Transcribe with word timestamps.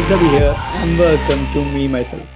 Six 0.00 0.14
here 0.14 0.50
and 0.52 1.02
welcome 1.02 1.40
to 1.54 1.58
me 1.58 1.86
myself 1.86 2.26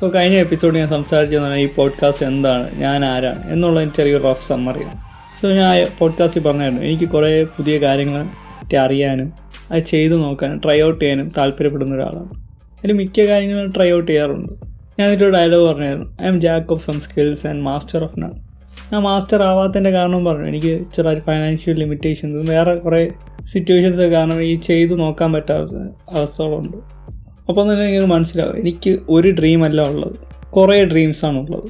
so 0.00 0.08
കഴിഞ്ഞ 0.14 0.34
episode 0.34 0.78
ഞാൻ 0.78 0.88
സംസാരിച്ചതാണ് 0.88 1.54
ഈ 1.54 1.68
പോഡ്കാസ്റ്റ് 1.74 2.26
എന്താണ് 2.26 2.78
ഞാൻ 2.80 3.04
ആരാണ് 3.04 3.52
എന്നുള്ളതിന് 3.52 3.90
ചെറിയൊരു 3.90 4.22
റഫ് 4.22 4.48
സമ്മറിയാണ് 4.48 4.98
സോ 5.40 5.48
ഞാൻ 5.48 5.86
പോഡ്കാസ്റ്റിൽ 5.98 6.42
പറഞ്ഞായിരുന്നു 6.42 6.82
എനിക്ക് 6.82 7.08
കുറേ 7.08 7.44
പുതിയ 7.44 7.78
കാര്യങ്ങൾ 7.78 8.28
അറിയാനും 8.78 9.32
അത് 9.70 9.78
ചെയ്തു 9.78 10.14
നോക്കാനും 10.14 10.58
ട്രൈ 10.58 10.82
ഔട്ട് 10.82 11.04
ചെയ്യാനും 11.04 11.32
താല്പര്യപ്പെടുന്ന 11.38 11.94
ഒരാളാണ്. 11.94 12.28
അതിൽ 12.78 12.92
മിക്ക 12.92 13.20
കാര്യങ്ങളും 13.20 13.72
ട്രൈ 13.72 13.92
ഔട്ട് 13.92 14.10
ചെയ്യാറുണ്ട്. 14.10 14.52
ഞാൻ 15.00 15.08
ഇതിന്റെ 15.08 15.30
ഡയലോഗ് 15.30 15.68
പറഞ്ഞായിരുന്നു 15.68 16.22
I 16.22 16.26
am 16.26 16.40
Jack 16.40 16.72
of 16.72 16.86
some 16.86 17.00
skills 17.00 17.46
and 17.46 17.62
master 17.62 18.04
of 18.04 18.20
none 18.20 18.32
ഞാൻ 18.92 19.02
മാസ്റ്റർ 19.02 19.42
ആവാത്തതിന്റെ 19.42 19.90
കാരണം 19.90 20.24
പറഞ്ഞു 20.24 20.48
എനിക്ക് 20.48 20.84
ചില 20.96 21.18
ഫൈനാൻഷ്യൽ 21.18 21.74
ലിമിറ്റേഷൻസും 21.74 22.46
വേറെ 22.46 22.74
കുറേ 22.74 23.08
സിറ്റുവേഷൻസ് 23.44 24.00
കാരണം 24.00 24.42
ഈ 24.42 24.56
ചെയ്തു 24.56 24.94
നോക്കാൻ 24.94 25.32
പറ്റാത്ത 25.32 25.70
അവസ്ഥകളുണ്ട്. 26.12 26.95
അപ്പം 27.48 27.72
തന്നെ 27.72 27.86
എനിക്ക് 27.86 28.06
മനസ്സിലാവും 28.06 28.58
എനിക്ക് 28.58 28.98
ഒരു 29.08 29.30
ഡ്രീം 29.30 29.64
അല്ല 29.64 29.88
ഉള്ളത്. 29.88 30.14
കുറേ 30.50 30.84
ഡ്രീംസാണ് 30.84 31.38
ഉള്ളത്. 31.38 31.68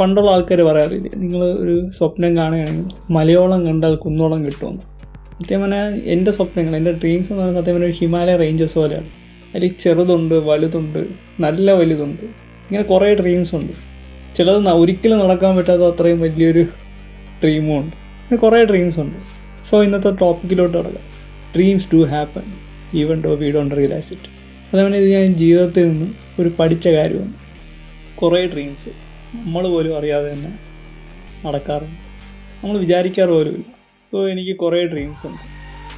പണ്ടുള്ള 0.00 0.30
ആൾക്കാർ 0.30 0.60
പറയാറില്ലേ 0.60 1.10
നിങ്ങൾ 1.16 1.44
ഒരു 1.44 1.90
സ്വപ്നം 1.90 2.36
കാണുകയാണെങ്കിൽ 2.36 3.12
മലയോളം 3.12 3.66
കണ്ടാൽ 3.66 3.94
കുന്നോളം 3.94 4.46
കിട്ടുമെന്ന്. 4.46 4.82
സത്യം 5.42 5.60
പറഞ്ഞാൽ 5.60 6.02
എന്റെ 6.04 6.30
സ്വപ്നങ്ങൾ 6.30 6.76
എന്റെ 6.76 6.92
ഡ്രീംസ് 6.92 7.32
എന്ന് 7.32 7.42
പറയുന്നത് 7.42 7.64
സത്യം 7.64 7.74
പറഞ്ഞാൽ 7.74 7.90
ഒരു 7.90 7.96
ഹിമാലയ 7.96 8.36
റേഞ്ചസ് 8.36 8.74
പോലെയാണ്. 8.78 9.08
അതിൽ 9.54 9.70
ചെറുതുണ്ട് 9.80 10.34
വലുതുണ്ട് 10.34 11.06
നല്ല 11.40 11.72
വലുതുണ്ട്. 11.72 12.22
ഇങ്ങനെ 12.22 12.82
കുറേ 12.82 13.14
ഡ്രീംസ് 13.14 13.54
ഉണ്ട്. 13.54 13.72
ചിലത് 14.36 14.68
ഒരിക്കലും 14.68 15.18
നടക്കാൻ 15.18 15.56
പറ്റാത്ത 15.56 15.82
അത്രയും 15.82 16.20
വലിയൊരു 16.20 16.62
ഡ്രീമും 17.42 17.78
ഉണ്ട്. 17.78 17.96
അങ്ങനെ 17.96 18.36
കുറേ 18.36 18.64
ഡ്രീംസ് 18.64 19.00
ഉണ്ട്. 19.00 19.18
സോ 19.64 19.82
ഇന്നത്തെ 19.82 20.10
ടോപ്പിക്കിലോട്ട് 20.10 20.78
കിടക്കാം. 20.78 21.02
Dreams 21.56 21.88
do 21.94 22.04
happen 22.04 22.42
even 22.94 23.22
though 23.22 23.34
we 23.34 23.50
don't 23.50 23.74
realise 23.74 24.12
it 24.12 24.43
അതേപോലെ 24.72 24.98
ഇത് 24.98 25.12
ഞാൻ 25.12 25.34
ജീവിതത്തിൽ 25.34 25.88
നിന്ന് 25.88 26.12
ഒരു 26.40 26.50
പഠിച്ച 26.60 26.88
കാര്യമാണ് 26.88 27.32
കുറേ 28.16 28.46
ഡ്രീംസ് 28.46 28.88
നമ്മൾ 29.34 29.68
പോലും 29.68 29.98
അറിയാതെ 29.98 30.32
തന്നെ 30.32 30.58
നടക്കാറുണ്ട്. 31.46 32.00
നമ്മൾ 32.64 32.78
വിചാരിക്കാറ് 32.78 33.28
പോലുമില്ല 33.28 33.64
സോ 34.12 34.28
എനിക്ക് 34.28 34.56
കുറേ 34.56 34.86
ഡ്രീംസ് 34.86 35.26
ഉണ്ട്. 35.26 35.54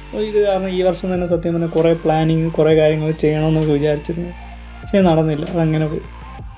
അപ്പോൾ 0.07 0.23
ഇത് 0.23 0.47
കാരണം 0.47 0.69
ഈ 0.69 0.81
വർഷം 0.81 1.13
തന്നെ 1.13 1.27
സത്യം 1.27 1.53
പറഞ്ഞാൽ 1.53 1.69
കുറേ 1.69 1.93
പ്ലാനിങ് 1.93 2.51
കുറേ 2.51 2.75
കാര്യങ്ങൾ 2.75 3.11
ചെയ്യണമെന്നൊക്കെ 3.11 3.73
വിചാരിച്ചിരുന്നു. 3.73 4.29
പക്ഷേ 4.81 5.01
നടന്നില്ല. 5.01 5.45
അതങ്ങനെ 5.45 5.87
പോയി. 5.87 6.01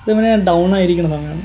അതേപോലെ 0.02 0.26
ഞാൻ 0.26 0.40
ഡൗൺ 0.40 0.74
ആയിരിക്കുന്ന 0.74 1.10
സമയമാണ്. 1.10 1.42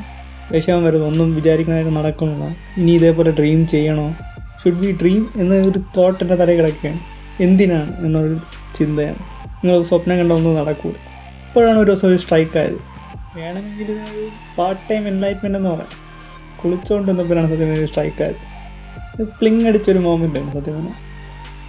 വിഷമം 0.51 0.83
വരുന്നത് 0.83 1.07
ഒന്നും 1.07 1.35
വിചാരിക്കുന്നതായിട്ട് 1.35 1.95
നടക്കുന്നില്ല. 1.99 2.55
ഇനി 2.77 2.91
ഇതേപോലെ 2.91 3.31
ഡ്രീം 3.31 3.67
ചെയ്യണോ? 3.67 4.15
ഷുഡ് 4.63 4.79
ബി 4.79 4.97
ഡ്രീം 5.01 5.29
എന്ന 5.35 5.55
ഒരു 5.55 5.79
തോട്ട് 5.97 6.23
എന്റെ 6.23 6.35
തലയിൽ 6.35 6.57
കിടക്കുകയാണ്. 6.57 6.99
എന്തിനാണ് 7.41 8.05
എന്നൊരു 8.05 8.37
ചിന്തയാണ്. 8.75 9.34
നിങ്ങൾ 9.63 9.83
സ്വപ്നം 9.83 10.19
കണ്ട 10.19 10.31
ഒന്നും 10.31 10.55
നടക്കൂല. 10.55 10.93
അപ്പോഴാണ് 11.47 11.77
ഒരു 11.79 11.91
ദിവസം 11.91 12.07
ഒരു 12.07 12.17
സ്ട്രൈക്ക് 12.17 12.57
ആയത്. 12.57 12.77
വേണമെങ്കിൽ 13.37 13.99
പാർട്ട് 14.57 14.81
ടൈം 14.91 15.07
എൻലൈറ്റ്മെന്റ് 15.07 15.57
എന്ന് 15.57 15.69
പറയാം. 15.69 16.05
കുളിച്ചുകൊണ്ട് 16.63 17.07
നിന്നപ്പോഴാണ് 17.11 17.47
സത്യം 17.53 17.73
ഒരു 17.73 17.85
സ്ട്രൈക്ക് 17.85 18.23
ആയത്. 18.23 18.41
പ്ലിങ് 19.23 19.67
അടിച്ചൊരു 19.67 19.99
മോമെന്റ് 19.99 20.39
ആണ് 20.39 20.53
സത്യം 20.53 20.75
പറഞ്ഞാൽ 20.75 21.05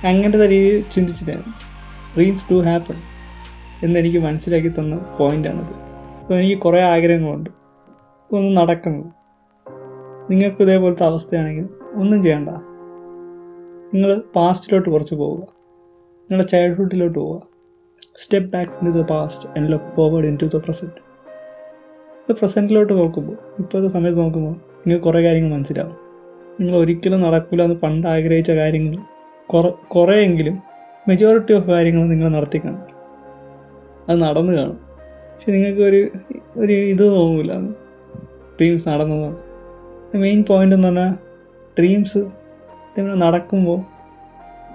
അങ്ങനത്തെ 0.07 0.49
രീതിയിൽ 0.49 0.85
ചിന്തിച്ചിട്ടായിരുന്നു. 0.93 1.55
ഡ്രീംസ് 2.17 2.51
ടു 2.51 2.55
ഹാപ്പൺ 2.55 2.95
എന്നെനിക്ക് 3.83 4.19
മനസ്സിലാക്കി 4.19 4.69
തന്ന 4.69 4.97
പോയിന്റാണത് 4.97 5.75
അപ്പോൾ 6.21 6.35
എനിക്ക് 6.35 6.59
കുറേ 6.63 6.81
ആഗ്രഹങ്ങളുണ്ട്. 6.81 7.51
അപ്പോൾ 7.51 8.37
ഒന്നും 8.37 8.55
നടക്കണം 8.55 9.13
നിങ്ങൾക്ക് 10.31 10.63
ഇതേപോലത്തെ 10.63 11.05
അവസ്ഥയാണെങ്കിൽ 11.05 11.69
ഒന്നും 11.95 12.23
ചെയ്യണ്ട. 12.23 12.49
നിങ്ങൾ 13.95 14.23
പാസ്റ്റിലോട്ട് 14.37 14.91
കുറച്ച് 14.91 15.15
പോവുക. 15.15 15.43
നിങ്ങളുടെ 16.31 16.49
ചൈൽഡ്ഹുഡിലോട്ട് 16.49 17.19
പോവുക. 17.19 17.56
Step 18.23 18.51
back 18.53 18.71
into 18.89 18.93
the 18.99 19.03
past 19.11 19.49
and 19.57 19.69
look 19.73 19.91
forward 19.97 20.27
into 20.43 20.47
the 20.55 20.59
present 20.67 21.01
ഇപ്പോൾ 22.21 22.37
പ്രസന്റിലോട്ട് 22.41 22.93
നോക്കുമ്പോൾ 22.93 23.37
ഇപ്പോഴത്തെ 23.59 23.89
സമയത്ത് 23.97 24.19
നോക്കുമ്പോൾ 24.21 24.55
നിങ്ങൾക്ക് 24.83 25.05
കുറേ 25.05 25.21
കാര്യങ്ങൾ 25.27 25.51
മനസ്സിലാവും. 25.57 25.97
നിങ്ങൾ 26.61 26.75
ഒരിക്കലും 26.79 27.21
നടക്കില്ല 27.27 27.63
എന്ന് 27.63 27.77
പണ്ട് 27.77 28.07
ആഗ്രഹിച്ച 28.15 28.53
കാര്യങ്ങൾ 28.61 28.95
കുറേ 29.51 29.71
കുറേയെങ്കിലും 29.95 30.57
മെജോറിറ്റി 31.09 31.53
ഓഫ് 31.53 31.69
കാര്യങ്ങൾ 31.71 32.05
നിങ്ങൾ 32.13 32.29
നടത്തി 32.29 32.59
കാണും 32.65 32.85
അത് 34.09 34.17
നടന്നു 34.23 34.53
കാണും. 34.59 34.79
പക്ഷെ 35.33 35.51
നിങ്ങൾക്ക് 35.53 35.83
ഒരു 35.91 36.01
ഒരു 36.57 36.73
ഇത് 36.93 37.05
തോന്നില്ല 37.17 37.53
ഡ്രീംസ് 38.59 38.89
നടന്നതാണ്. 38.89 39.37
മെയിൻ 40.25 40.41
പോയിന്റ് 40.49 40.77
എന്ന് 40.77 40.89
പറഞ്ഞാൽ 40.89 41.13
ഡ്രീംസ് 41.79 42.21
നടക്കുമ്പോൾ 43.25 43.79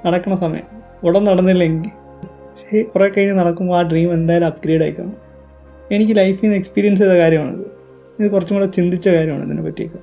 നടക്കണ 0.06 0.36
സമയം. 0.36 0.68
ഉടൻ 1.08 1.24
നടന്നില്ലെങ്കിൽ 1.26 1.92
പക്ഷേ 2.56 2.82
കുറേ 2.82 3.08
കഴിഞ്ഞ് 3.08 3.34
നടക്കുമ്പോൾ 3.34 3.78
ആ 3.78 3.82
ഡ്രീം 3.82 4.14
എന്തായാലും 4.14 4.48
അപ്ഗ്രേഡ് 4.48 4.82
ആയിക്കണം 4.82 5.14
എനിക്ക് 5.92 6.18
ലൈഫിൽ 6.18 6.46
നിന്ന് 6.46 6.58
എക്സ്പീരിയൻസ് 6.58 7.02
ചെയ്ത 7.02 7.12
കാര്യമാണിത്. 7.12 7.66
ഇത് 8.20 8.32
കുറച്ചും 8.32 8.56
കൂടെ 8.56 8.66
ചിന്തിച്ച 8.66 9.10
കാര്യമാണ് 9.10 9.44
ഇതിനെ 9.44 9.62
പറ്റിയൊക്കെ. 9.62 9.98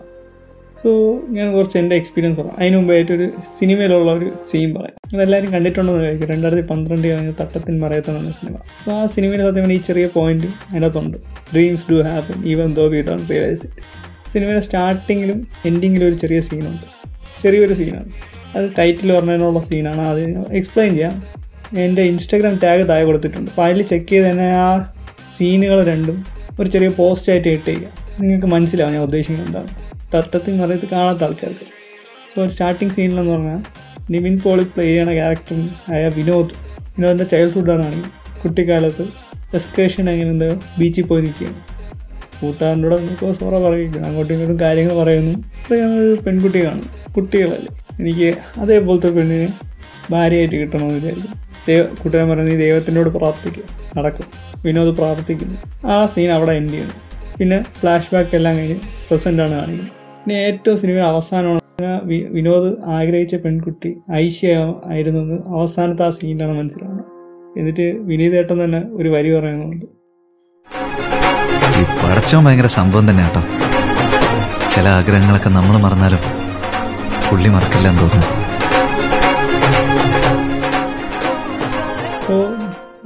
സോ 0.82 0.91
ഞാൻ 1.28 1.53
കുറച്ച് 1.53 1.78
എന്റെ 1.78 1.97
എക്സ്പീരിയൻസ് 1.97 2.41
പറയാം. 2.41 2.56
അതിന് 2.59 2.76
മുമ്പായിട്ടൊരു 2.76 3.31
സിനിമയിലുള്ള 3.59 4.12
ഒരു 4.12 4.32
സീൻ 4.50 4.75
പറയാം. 4.75 5.16
അതെല്ലാവരും 5.16 5.53
കണ്ടിട്ടുണ്ടെന്ന് 5.53 6.04
കഴിക്കും 6.04 6.28
രണ്ടായിരത്തി 6.28 6.62
പന്ത്രണ്ട് 6.62 7.09
കഴിഞ്ഞ 7.09 7.32
തട്ടത്തിൻ 7.41 7.81
മറയത്തെന്ന 7.81 8.31
സിനിമ 8.31 8.56
അപ്പോൾ 8.56 8.91
ആ 8.91 9.06
സിനിമയിൽ 9.06 9.41
സത്യം 9.41 9.72
ഈ 9.72 9.76
ചെറിയ 9.76 10.06
പോയിന്റ് 10.06 10.47
അതിനകത്തുണ്ട്. 10.47 11.16
Dreams 11.53 11.92
do 11.92 12.03
happen 12.03 12.48
even 12.48 12.75
though 12.75 12.88
we 12.88 13.03
don't 13.03 13.30
realise 13.30 13.66
it 13.66 13.82
സിനിമയുടെ 14.32 14.60
സ്റ്റാർട്ടിങ്ങിലും 14.60 15.47
എൻഡിങ്ങിലും 15.66 16.06
ഒരു 16.06 16.15
ചെറിയ 16.15 16.41
സീനുണ്ട് 16.41 16.86
ചെറിയൊരു 17.42 17.72
സീനാണ് 17.72 18.10
അത് 18.56 18.70
ടൈറ്റിൽ 18.78 19.12
പറഞ്ഞതിനുള്ള 19.12 19.60
സീനാണ് 19.60 20.00
അത് 20.00 20.20
എക്സ്പ്ലെയിൻ 20.56 20.94
ചെയ്യാം. 20.94 21.22
എന്റെ 21.76 22.02
ഇൻസ്റ്റാഗ്രാം 22.02 22.56
ടാഗ് 22.62 22.88
താഴെ 22.88 23.04
കൊടുത്തിട്ടുണ്ട്. 23.04 23.50
അപ്പോൾ 23.50 23.64
അതിൽ 23.64 23.82
ചെക്ക് 23.82 24.06
ചെയ്ത് 24.06 24.30
തന്നെ 24.30 24.44
ആ 24.44 24.92
സീനുകൾ 25.36 25.84
രണ്ടും 25.84 26.24
ഒരു 26.60 26.68
ചെറിയ 26.70 26.88
പോസ്റ്റായിട്ട് 26.88 27.48
ഇട്ടേക്കാം 27.48 27.92
നിങ്ങൾക്ക് 28.20 28.46
മനസ്സിലാവും 28.46 28.92
ഞാൻ 28.92 29.02
ഉദ്ദേശിക്കുന്നത് 29.02 29.48
എന്താണ്. 29.48 29.68
തട്ടത്തിൽ 30.14 30.60
പറയുന്നത് 30.60 30.88
കാണാത്ത 30.92 31.24
ആൾക്കാർക്ക്. 31.24 31.66
സോ 32.34 32.48
സ്റ്റാർട്ടിങ് 32.48 32.90
സീനിലെന്ന് 32.90 33.32
പറഞ്ഞാൽ 33.32 33.60
നിവിൻ 34.10 34.40
പോളി 34.40 34.62
പ്ലേ 34.62 34.84
ചെയ്യുന്ന 34.84 35.12
ക്യാരക്ടർ 35.12 35.68
ആയ 35.94 36.08
വിനോദ്. 36.08 36.54
വിനോദിന്റെ 36.96 37.24
ചൈൽഡ്ഹുഡാണ് 37.24 37.86
ആണെങ്കിൽ 37.86 38.10
കുട്ടിക്കാലത്ത് 38.42 39.02
എക്സ്കേഷൻ 39.54 40.10
അങ്ങനെ 40.10 40.30
എന്തോ 40.30 40.60
ബീച്ചിൽ 40.78 41.06
പോയി 41.06 41.22
നിൽക്കുകയാണ്. 41.22 41.60
കൂട്ടുകാരന്റെ 42.40 42.88
കൂടെ 42.88 43.00
നിൽക്കുമ്പോൾ 43.00 43.32
സോറ 43.32 43.58
പറയുക 43.58 43.98
അങ്ങോട്ടും 43.98 44.32
ഇങ്ങോട്ടും 44.34 44.60
കാര്യങ്ങൾ 44.60 45.02
പറയുന്നു. 45.02 45.44
പറയുന്നത് 45.70 46.00
ഒരു 46.00 46.20
പെൺകുട്ടി 46.22 46.64
കാണും 46.66 46.88
കുട്ടികളല്ലേ. 47.16 47.68
എനിക്ക് 48.00 48.34
അതേപോലത്തെ 48.60 49.08
പെണ്ണിനെ 49.08 49.52
ഭാര്യയായിട്ട് 50.10 50.56
കിട്ടണമെന്ന് 50.56 50.94
വിചാരിക്കും 50.94 51.47
ദൈവ 51.68 51.84
കൂട്ടുകാരൻ 51.84 52.28
പറയുന്നത് 52.30 52.54
നീ 52.54 52.64
ദൈവത്തിനോട് 52.64 53.08
പ്രാർത്ഥിക്കുക 53.08 53.62
നടക്കും. 53.98 54.26
വിനോദ് 54.64 54.96
പ്രാർത്ഥിക്കുന്നു. 54.96 55.86
ആ 55.86 56.06
സീൻ 56.06 56.32
അവിടെ 56.32 56.52
എൻഡ് 56.52 56.70
ചെയ്യുന്നു. 56.70 56.94
പിന്നെ 57.38 57.62
ഫ്ലാഷ് 57.80 58.14
ബാക്ക് 58.14 58.36
എല്ലാം 58.36 58.58
കഴിഞ്ഞ് 58.58 58.76
പ്രസന്റ് 59.10 59.42
ആണ് 59.42 59.52
കാണിക്കുന്നത്. 59.52 59.92
പിന്നെ 59.92 60.38
ഏറ്റവും 60.40 60.78
സിനിമ 60.78 60.98
അവസാനമാണ്. 61.00 61.60
വിനോദ് 62.30 62.70
ആഗ്രഹിച്ച 62.86 63.34
പെൺകുട്ടി 63.34 63.96
ഐശ്യ 64.12 64.54
ആയിരുന്നു 64.86 65.58
അവസാനത്തെ 65.58 66.04
ആ 66.06 66.10
സീനിലാണ് 66.10 66.58
മനസ്സിലാവുന്നത്. 66.58 67.04
എന്നിട്ട് 67.59 67.86
വിനീതേട്ടൻ 68.10 68.64
തന്നെ 68.64 68.82
ഒരു 68.92 69.09
വരി 69.09 69.30
പറയുന്നുണ്ട്. 69.34 69.86
പടച്ചോൻ 72.04 72.44
ഭയങ്കര 72.44 72.66
സംഭവം 72.66 73.10
തന്നെ 73.10 73.22
കേട്ടോ. 73.24 73.42
ചില 74.71 74.88
ആഗ്രഹങ്ങളൊക്കെ 74.88 75.48
നമ്മൾ 75.48 75.76
മറന്നാലും 75.76 76.18
പുള്ളി 77.30 77.48
മറക്കില്ലെന്ന് 77.48 78.00
തോന്നുന്നു. 78.00 78.47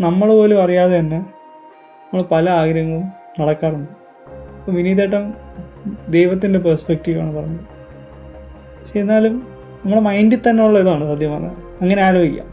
നമ്മൾ 0.00 0.32
പോലും 0.32 0.62
അറിയാതെ 0.62 0.98
തന്നെ 0.98 1.18
നമ്മൾ 1.18 2.22
പല 2.22 2.50
ആഗ്രഹങ്ങളും 2.50 3.04
നടക്കാറുണ്ട്. 3.40 3.88
അപ്പോൾ 4.58 4.72
വിനീതേട്ടൻ 4.72 5.32
ദൈവത്തിന്റെ 6.08 6.58
പെർസ്പെക്റ്റീവാണ് 6.58 7.36
പറഞ്ഞത്. 7.36 7.60
പക്ഷെ 8.80 9.00
എന്നാലും 9.00 9.48
നമ്മുടെ 9.84 10.02
മൈൻഡിൽ 10.02 10.38
തന്നെ 10.50 10.64
ഉള്ള 10.64 10.78
ഇതാണ് 10.78 11.16
സത്യം 11.16 11.32
പറഞ്ഞാൽ. 11.32 11.54
അങ്ങനെ 11.82 12.02
ആലോചിക്കാം. 12.02 12.52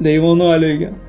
ദൈവമൊന്നും 0.00 0.52
ആലോചിക്കാം. 0.52 1.02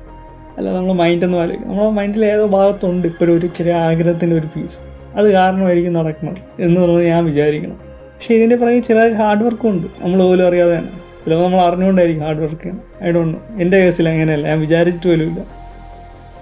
അല്ല 0.56 0.70
നമ്മൾ 0.70 0.92
മൈൻഡൊന്നും 0.92 1.40
ആലോചിക്കാം. 1.40 1.68
നമ്മുടെ 1.68 1.90
മൈൻഡിൽ 1.90 2.24
ഏതോ 2.24 2.46
ഭാഗത്തുണ്ട് 2.46 3.08
ഇപ്പോഴും 3.08 3.38
ഒരു 3.38 3.46
ചെറിയ 3.46 3.72
ആഗ്രഹത്തിന്റെ 3.72 4.36
ഒരു 4.36 4.46
പീസ് 4.46 4.78
അത് 5.14 5.32
കാരണമായിരിക്കും 5.32 5.92
നടക്കണം 5.92 6.34
എന്ന് 6.60 6.80
പറഞ്ഞ് 6.80 7.06
ഞാൻ 7.06 7.24
വിചാരിക്കണം. 7.24 7.74
പക്ഷേ 7.74 8.34
ഇതിന്റെ 8.34 8.56
പുറകെ 8.56 8.78
ചില 8.78 9.14
ഹാർഡ് 9.14 9.44
വർക്കും 9.44 9.70
ഉണ്ട്. 9.70 9.86
നമ്മൾ 10.00 10.22
പോലും 10.22 10.46
അറിയാതെ 10.46 10.78
തന്നെ. 10.78 11.03
ചിലപ്പോൾ 11.24 11.44
നമ്മൾ 11.44 11.60
അറിഞ്ഞുകൊണ്ടായിരിക്കും 11.60 12.24
hard 12.24 12.38
work 12.38 12.70
I 13.04 13.10
don't 13.10 13.38
know 13.38 13.62
എന്റെ 13.62 13.80
കേസിൽ 13.80 14.08
അങ്ങനെയല്ല. 14.08 14.46
ഞാൻ 14.46 14.60
വിചാരിച്ചിട്ട് 14.60 15.08
പോലും 15.08 15.28
ഇല്ല. 15.28 15.40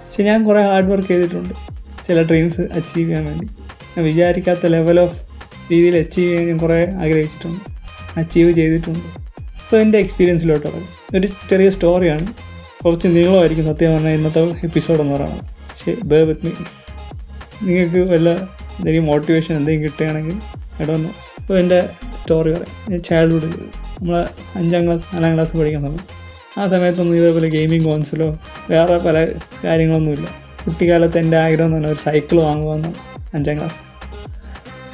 പക്ഷെ 0.05 0.23
ഞാൻ 0.23 0.43
കുറേ 0.43 0.61
ഹാർഡ് 0.61 0.91
വർക്ക് 0.91 1.07
ചെയ്തിട്ടുണ്ട്. 1.07 1.53
ചില 2.07 2.21
ഡ്രീംസ് 2.21 2.61
അച്ചീവ് 2.61 3.05
ചെയ്യാൻ 3.09 3.25
വേണ്ടി. 3.25 3.47
ഞാൻ 3.97 4.05
വിചാരിക്കാത്ത 4.05 4.65
ലെവൽ 4.65 4.99
ഓഫ് 4.99 5.19
രീതിയിൽ 5.71 5.97
അച്ചീവ് 5.97 6.27
ചെയ്യാൻ 6.27 6.47
ഞാൻ 6.47 6.57
കുറേ 6.57 6.91
ആഗ്രഹിച്ചിട്ടുണ്ട്. 7.03 7.61
അച്ചീവ് 8.19 8.51
ചെയ്തിട്ടുണ്ട്. 8.51 9.05
സോ 9.71 9.77
എന്റെ 9.77 9.97
എക്സ്പീരിയൻസിലോട്ട് 9.97 10.67
പറയും. 10.67 10.89
ഒരു 11.15 11.27
ചെറിയ 11.49 11.69
സ്റ്റോറിയാണ് 11.69 12.27
കുറച്ച് 12.85 13.07
നീളമായിരിക്കും 13.07 13.65
സത്യം 13.65 13.93
പറഞ്ഞാൽ 13.93 14.11
ഇന്നത്തെ 14.11 14.39
എപ്പിസോഡ് 14.39 15.01
എന്ന് 15.01 15.13
പറയുന്നത്. 15.13 15.43
പക്ഷേ 15.43 15.95
ബേ 16.03 16.23
വിത്ത് 16.23 16.45
മീ 16.45 16.51
നിങ്ങൾക്ക് 17.67 18.11
വല്ല 18.11 18.29
എന്തെങ്കിലും 18.77 19.05
മോട്ടിവേഷൻ 19.05 19.55
എന്തെങ്കിലും 19.55 19.91
കിട്ടുകയാണെങ്കിൽ 19.91 20.37
ഇടവന്നു 20.81 21.09
അപ്പോൾ 21.39 21.59
എന്റെ 21.59 21.89
സ്റ്റോറി 22.13 22.51
പറയാം. 22.53 22.91
ഞാൻ 22.91 23.01
ചൈൽഡ്ഹുഡിൽ 23.01 23.53
നമ്മൾ 23.95 24.15
അഞ്ചാം 24.59 24.85
ക്ലാസ് 24.85 25.03
നാലാം 25.15 25.33
ക്ലാസ് 25.35 25.57
പഠിക്കുന്ന 25.57 25.89
ആ 26.59 26.63
സമയത്തൊന്നും 26.67 27.15
ഇതേപോലെ 27.17 27.47
ഗെയിമിംഗ് 27.49 27.85
കോൺസലോ 27.85 28.27
വേറെ 28.71 28.97
പല 28.97 29.17
കാര്യങ്ങളൊന്നുമില്ല. 29.63 30.27
കുട്ടിക്കാലത്ത് 30.65 31.17
എന്റെ 31.17 31.37
ആഗ്രഹം 31.37 31.65
എന്ന് 31.65 31.77
പറഞ്ഞാൽ 31.77 31.93
ഒരു 31.93 32.01
സൈക്കിൾ 32.05 32.37
വാങ്ങുമെന്ന് 32.47 32.91
അഞ്ചാം 33.35 33.55
ക്ലാസ്. 33.59 33.79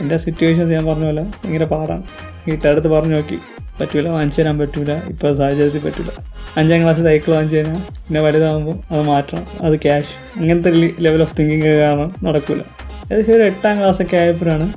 എന്റെ 0.02 0.18
സിറ്റുവേഷൻ 0.18 0.70
ഞാൻ 0.70 0.84
പറഞ്ഞ 0.86 1.06
പോലെ 1.06 1.22
ഭയങ്കര 1.22 1.64
പാടാണ്. 1.64 2.04
വീട്ടുകാരടുത്ത് 2.48 2.88
പറഞ്ഞു 2.88 3.16
നോക്കി. 3.16 3.38
പറ്റൂല 3.80 4.08
വാങ്ങിച്ചു 4.08 4.42
തരാൻ 4.42 4.56
പറ്റൂല 4.60 4.92
ഇപ്പോൾ 5.12 5.34
സാഹചര്യത്തിൽ 5.40 5.82
പറ്റൂല. 5.88 6.12
അഞ്ചാം 6.60 6.80
ക്ലാസ് 6.84 7.02
സൈക്കിൾ 7.10 7.32
വാങ്ങിച്ചു 7.32 7.58
കഴിഞ്ഞാൽ 7.58 7.82
പിന്നെ 8.08 8.22
വലുതാകുമ്പോൾ 8.22 8.78
അത് 8.92 9.02
മാറ്റണം 9.08 9.46
അത് 9.66 9.76
ക്യാഷ് 9.86 10.14
അങ്ങനത്തെ 10.40 10.72
ലെവൽ 11.06 11.22
ഓഫ് 11.22 11.36
തിങ്കിങ് 11.40 11.74
കാരണം 11.82 12.12
നടക്കില്ല 12.28 12.64
ഏകദേശം 13.12 13.34
ഒരു 13.36 13.44
എട്ടാം 13.44 13.76
ക്ലാസ്സൊക്കെ 13.80 14.18
ആയപ്പോഴാണ് 14.18 14.68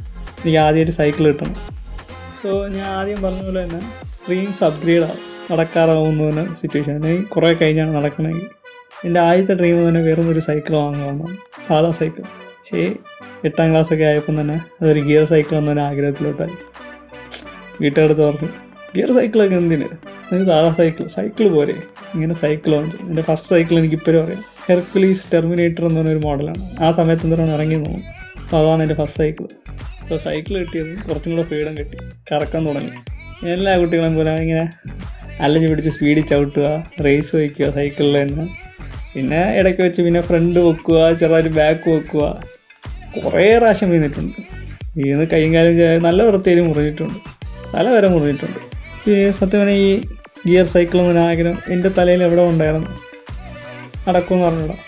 എനിക്ക് 0.43 0.59
ആദ്യമായിട്ട് 0.59 0.95
സൈക്കിൾ 1.01 1.25
കിട്ടണം. 1.29 1.57
സോ 2.43 2.49
ഞാൻ 2.77 2.87
ആദ്യം 2.99 3.23
പറഞ്ഞ 3.23 3.43
പോലെ 3.49 3.61
തന്നെ 3.65 3.81
ഡ്രീംസ് 4.29 4.65
അപ്ഗ്രേഡ് 4.65 5.09
നടക്കാറാവുന്ന 5.53 6.55
സിറ്റുവേഷൻ 6.55 7.25
കുറേ 7.25 7.53
കഴിഞ്ഞാണ് 7.53 7.95
നടക്കണമെങ്കിൽ 7.95 8.47
എന്റെ 9.07 9.21
ആദ്യത്തെ 9.21 9.55
ഡ്രീം 9.55 9.89
തന്നെ 9.89 10.01
വെറും 10.01 10.31
ഒരു 10.31 10.39
സൈക്കിൾ 10.39 10.75
വാങ്ങണമെന്നാണ് 10.75 11.37
സാധാ 11.69 11.91
സൈക്കിൾ 11.91 12.23
പക്ഷേ 12.23 12.95
എട്ടാം 13.45 13.71
ക്ലാസ്സൊക്കെ 13.71 14.05
ആയപ്പം 14.05 14.41
തന്നെ 14.41 14.61
അതൊരു 14.83 15.01
ഗിയർ 15.01 15.25
സൈക്കിൾ 15.25 15.57
എന്നൊരു 15.57 15.81
ആഗ്രഹത്തിലോട്ടായി. 15.81 16.51
വീട്ടുകാരടുത്ത് 17.81 18.23
പറഞ്ഞു 18.23 18.49
ഗിയർ 18.97 19.13
സൈക്കിളൊക്കെ 19.13 19.57
എന്തിന്? 19.57 19.85
എനിക്ക് 20.33 20.47
സാധാ 20.47 20.73
സൈക്കിൾ 20.73 21.07
സൈക്കിൾ 21.07 21.49
പോരെ. 21.49 21.73
ഇങ്ങനെ 22.15 22.35
സൈക്കിൾ 22.35 22.75
വാങ്ങിച്ചു 22.75 23.05
എന്റെ 23.05 23.23
ഫസ്റ്റ് 23.23 23.49
സൈക്കിൾ 23.49 23.79
എനിക്ക് 23.79 23.95
ഇപ്പോഴും 23.95 24.25
അറിയാം. 24.25 24.45
ഹെർക്കുലീസ് 24.69 25.33
ടെർമിനേറ്റർ 25.33 25.85
എന്ന് 25.87 26.01
പറഞ്ഞൊരു 26.01 26.19
മോഡലാണ് 26.19 26.83
ആ 26.85 26.93
സമയത്ത് 26.93 27.25
എന്താണ് 27.25 27.51
ഇറങ്ങി 27.51 27.75
നോക്കും 27.75 28.03
അപ്പോൾ 28.43 28.57
അതാണ് 28.57 28.83
എന്റെ 28.83 28.95
ഫസ്റ്റ് 28.95 29.19
സൈക്കിൾ 29.19 29.49
സൈക്കിൾ 30.19 30.59
കിട്ടിയത് 30.59 31.09
കുറച്ചും 31.09 31.37
കൂടെ 31.37 31.43
ഫ്രീഡം 31.43 31.79
കിട്ടി. 31.79 31.97
കറക്കാൻ 32.33 32.67
തുടങ്ങി. 32.67 33.12
എല്ലാ 33.51 33.73
കുട്ടികളും 33.81 34.13
പോലെ 34.17 34.33
ഇങ്ങനെ 34.45 34.65
അലഞ്ഞു 35.45 35.69
പിടിച്ച് 35.71 35.91
സ്പീഡിൽ 35.95 36.25
ചവിട്ടുക 36.31 36.69
റേസ് 37.07 37.33
വയ്ക്കുക 37.37 37.69
സൈക്കിളിൽ 37.77 38.17
തന്നെ. 38.23 38.45
പിന്നെ 39.15 39.41
ഇടയ്ക്ക് 39.59 39.83
വെച്ച് 39.83 40.01
പിന്നെ 40.07 40.21
ഫ്രണ്ട് 40.29 40.59
വെക്കുക 40.67 40.99
ചെറുതായിട്ട് 41.21 41.51
ബാക്ക് 41.59 41.87
വെക്കുക. 41.97 42.25
കുറേ 43.25 43.47
പ്രാവശ്യം 43.59 43.91
വീണിട്ടുണ്ട്. 43.91 44.39
വീണ് 44.97 45.25
കൈയും 45.33 45.55
കാലും 45.55 46.05
നല്ല 46.07 46.23
വൃത്തിയിൽ 46.29 46.61
മുറിഞ്ഞിട്ടുണ്ട്. 46.69 47.19
തല 47.75 47.87
വരെ 47.97 48.09
മുറിഞ്ഞിട്ടുണ്ട്. 48.15 48.61
ഈ 49.11 49.15
സത്യം 49.31 49.61
പറഞ്ഞാൽ 49.61 49.79
ഈ 49.87 49.91
ഗിയർ 50.47 50.67
സൈക്കിൾ 50.75 50.99
എന്നൊരു 51.01 51.19
ആഗ്രഹം 51.19 51.59
എന്റെ 51.73 51.89
തലയിൽ 51.99 52.23
എവിടെ 52.27 52.43
ഉണ്ടായിരുന്നു? 52.43 52.91
നടക്കുമെന്ന് 54.09 54.47
പറഞ്ഞിടാം. 54.47 54.79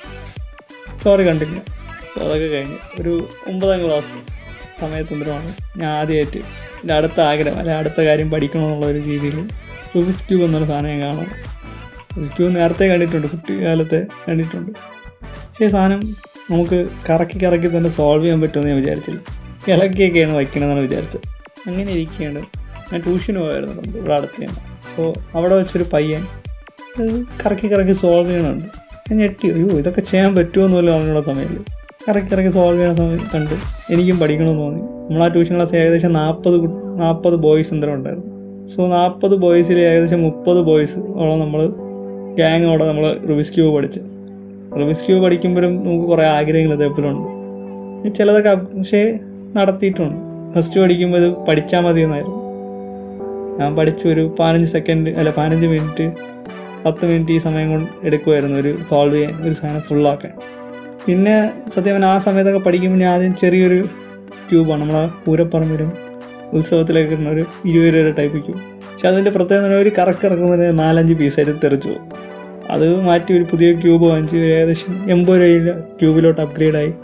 സോറി 1.03 1.25
കണ്ടില്ല 1.29 1.59
അതൊക്കെ 2.23 2.49
കഴിഞ്ഞ്. 2.55 2.79
ഒരു 3.01 3.13
ഒമ്പതാം 3.51 3.81
ക്ലാസ് 3.85 4.15
സമയത്തുണ്ടാണ് 4.81 5.51
ഞാൻ 5.81 5.91
ആദ്യമായിട്ട് 5.99 6.41
എന്റെ 6.85 6.95
അടുത്ത 6.95 7.21
ആഗ്രഹം 7.21 7.59
അല്ലെ 7.59 7.75
അടുത്ത 7.75 8.01
കാര്യം 8.01 8.31
പഠിക്കണം 8.31 8.67
എന്നുള്ള 8.67 8.87
ഒരു 8.87 8.99
രീതിയിൽ 8.99 9.49
റുബിസ് 9.97 10.29
ക്യൂബ് 10.29 10.45
എന്നൊരു 10.45 10.65
സാധനം 10.65 10.87
ഞാൻ 10.87 11.01
കാണും. 11.01 11.27
റുബിസ് 12.17 12.37
ക്യൂബ് 12.37 12.57
നേരത്തെ 12.57 12.85
കണ്ടിട്ടുണ്ട് 12.85 13.27
കുട്ടിക്കാലത്തെ 13.27 14.07
കണ്ടിട്ടുണ്ട്. 14.29 14.73
പക്ഷേ 14.73 15.69
സാധനം 15.69 16.01
നമുക്ക് 16.51 16.89
കറക്കി 17.11 17.45
കറക്കി 17.45 17.77
തന്നെ 17.77 17.91
സോൾവ് 17.91 18.25
ചെയ്യാൻ 18.25 18.41
പറ്റുമെന്ന് 18.41 18.71
ഞാൻ 18.71 18.81
വിചാരിച്ചില്ല. 18.81 19.21
ഇളക്കിയൊക്കെയാണ് 19.73 20.37
വയ്ക്കണമെന്നാണ് 20.37 20.81
വിചാരിച്ചത്. 20.81 21.21
അങ്ങനെ 21.67 21.93
ഇരിക്കുകയാണ്. 21.93 22.39
ഞാൻ 22.93 23.01
ട്യൂഷന് 23.01 23.39
പോയായിരുന്നു 23.39 23.99
ഇവിടെ 23.99 24.13
അടുത്ത് 24.13 24.45
തന്നെ. 24.45 24.79
അപ്പോൾ 24.91 25.13
അവിടെ 25.35 25.55
വെച്ചൊരു 25.55 25.85
പയ്യൻ 25.93 26.27
കറക്കി 27.47 27.73
കറക്കി 27.73 27.93
സോൾവ് 27.93 28.31
ചെയ്യണുണ്ട്. 28.31 28.65
ഞാൻ 29.11 29.17
ഞെട്ടി 29.17 29.51
അയ്യോ 29.51 29.69
ഇതൊക്കെ 29.69 30.01
ചെയ്യാൻ 30.01 30.37
പറ്റുമോ? 30.37 30.67
എന്നുള്ള 30.67 30.91
അറിഞ്ഞുള്ള 30.91 31.23
സമയത്ത്. 31.23 31.61
കറക്കി 32.09 32.33
കറക്കി 32.33 32.51
സോൾവ് 32.51 32.79
ചെയ്യണ 32.79 32.95
സമയം 32.95 33.31
കണ്ട് 33.35 33.55
എനിക്കും 33.93 34.19
പഠിക്കണമെന്ന് 34.19 34.61
തോന്നി. 34.61 34.94
നമ്മൾ 35.05 35.23
ആ 35.23 35.27
ട്യൂഷൻ 35.27 35.55
ക്ലാസ് 35.55 35.77
ഏകദേശം 35.77 36.13
നാൽപ്പത് 36.13 36.71
നാൽപ്പത് 37.01 37.35
ബോയ്സ് 37.35 37.75
എന്തോ 37.75 37.89
ഉണ്ടായിരുന്നു. 37.89 38.31
സോ 38.67 38.87
നാൽപ്പത് 38.87 39.35
ബോയ്സിൽ 39.37 39.79
ഏകദേശം 39.79 40.23
മുപ്പത് 40.23 40.63
ബോയ്സ് 40.63 40.99
ഓളം 40.99 41.41
നമ്മൾ 41.41 41.73
ഗ്യാങ്ങോടെ 42.35 42.89
നമ്മൾ 42.89 43.21
റിവിസ് 43.29 43.55
ക്യൂബ് 43.55 43.77
പഠിച്ച്. 43.77 44.01
റിവിസ് 44.79 45.07
ക്യൂബ് 45.07 45.25
പഠിക്കുമ്പോഴും 45.25 45.85
നമുക്ക് 45.85 46.07
കുറേ 46.07 46.25
ആഗ്രഹങ്ങൾ 46.27 46.75
ഇതേപോലെ 46.75 47.09
ഉണ്ട്. 47.09 47.29
ചിലതൊക്കെ 48.15 48.55
പക്ഷേ 48.55 49.19
നടത്തിയിട്ടുണ്ട്. 49.57 50.35
ഫസ്റ്റ് 50.55 50.81
പഠിക്കുമ്പോൾ 50.81 51.19
ഇത് 51.19 51.35
പഠിച്ചാൽ 51.49 51.81
മതി 51.81 52.01
എന്നായിരുന്നു 52.01 52.41
ഞാൻ 53.61 53.77
പഠിച്ച 53.77 54.07
ഒരു 54.07 54.35
പതിനഞ്ച് 54.41 54.69
സെക്കൻഡ് 54.69 55.11
അല്ല 55.11 55.31
പതിനഞ്ച് 55.31 55.67
മിനിറ്റ് 55.67 56.13
പത്ത് 56.87 57.07
മിനിറ്റ് 57.07 57.33
ഈ 57.33 57.39
സമയം 57.39 57.71
കൊണ്ട് 57.71 58.07
എടുക്കുമായിരുന്നു 58.07 58.61
ഒരു 58.61 58.79
സോൾവ് 58.89 59.15
ചെയ്യാൻ 59.15 59.43
ഒരു 59.43 59.53
സാധനം 59.53 59.81
ഫുള്ളാക്കാൻ 59.81 60.33
പിന്നെ 61.07 61.51
സത്യം 61.69 62.05
ആ 62.05 62.19
സമയത്തൊക്കെ 62.19 62.59
പഠിക്കുമ്പോൾ 62.59 62.99
ഞാൻ 62.99 63.15
ആദ്യം 63.15 63.35
ചെറിയൊരു 63.35 63.89
ക്യൂബാണ് 64.51 64.81
നമ്മളെ 64.81 65.25
പൂരപ്പറമ്പിലും 65.25 65.93
ഉത്സവത്തിലൊക്കെ 66.53 67.15
ഇടുന്ന 67.15 67.31
ഒരു 67.31 67.45
ഇരുപത് 67.65 67.89
രൂപയുടെ 67.89 68.13
ടൈപ്പ് 68.13 68.45
ക്യൂബ് 68.45 68.61
പക്ഷെ 68.61 69.09
അതിന്റെ 69.09 69.31
പ്രത്യേകത 69.31 69.75
ഒരു 69.75 69.91
കറക്കിറക്കുമ്പോൾ 69.99 70.71
നാലഞ്ച് 70.71 71.15
പീസായിട്ട് 71.15 71.53
തെറിച്ചു 71.65 71.89
പോകും. 71.89 72.09
അത് 72.71 73.01
മാറ്റി 73.01 73.33
ഒരു 73.33 73.47
പുതിയ 73.51 73.73
ക്യൂബ് 73.73 74.07
വാങ്ങിച്ച് 74.07 74.37
ഏകദേശം 74.37 75.11
എൺപത് 75.11 75.37
രൂപയിൽ 75.37 75.71
ക്യൂബിലോട്ട് 75.71 76.41
അപ്ഗ്രേഡായി 76.41 76.95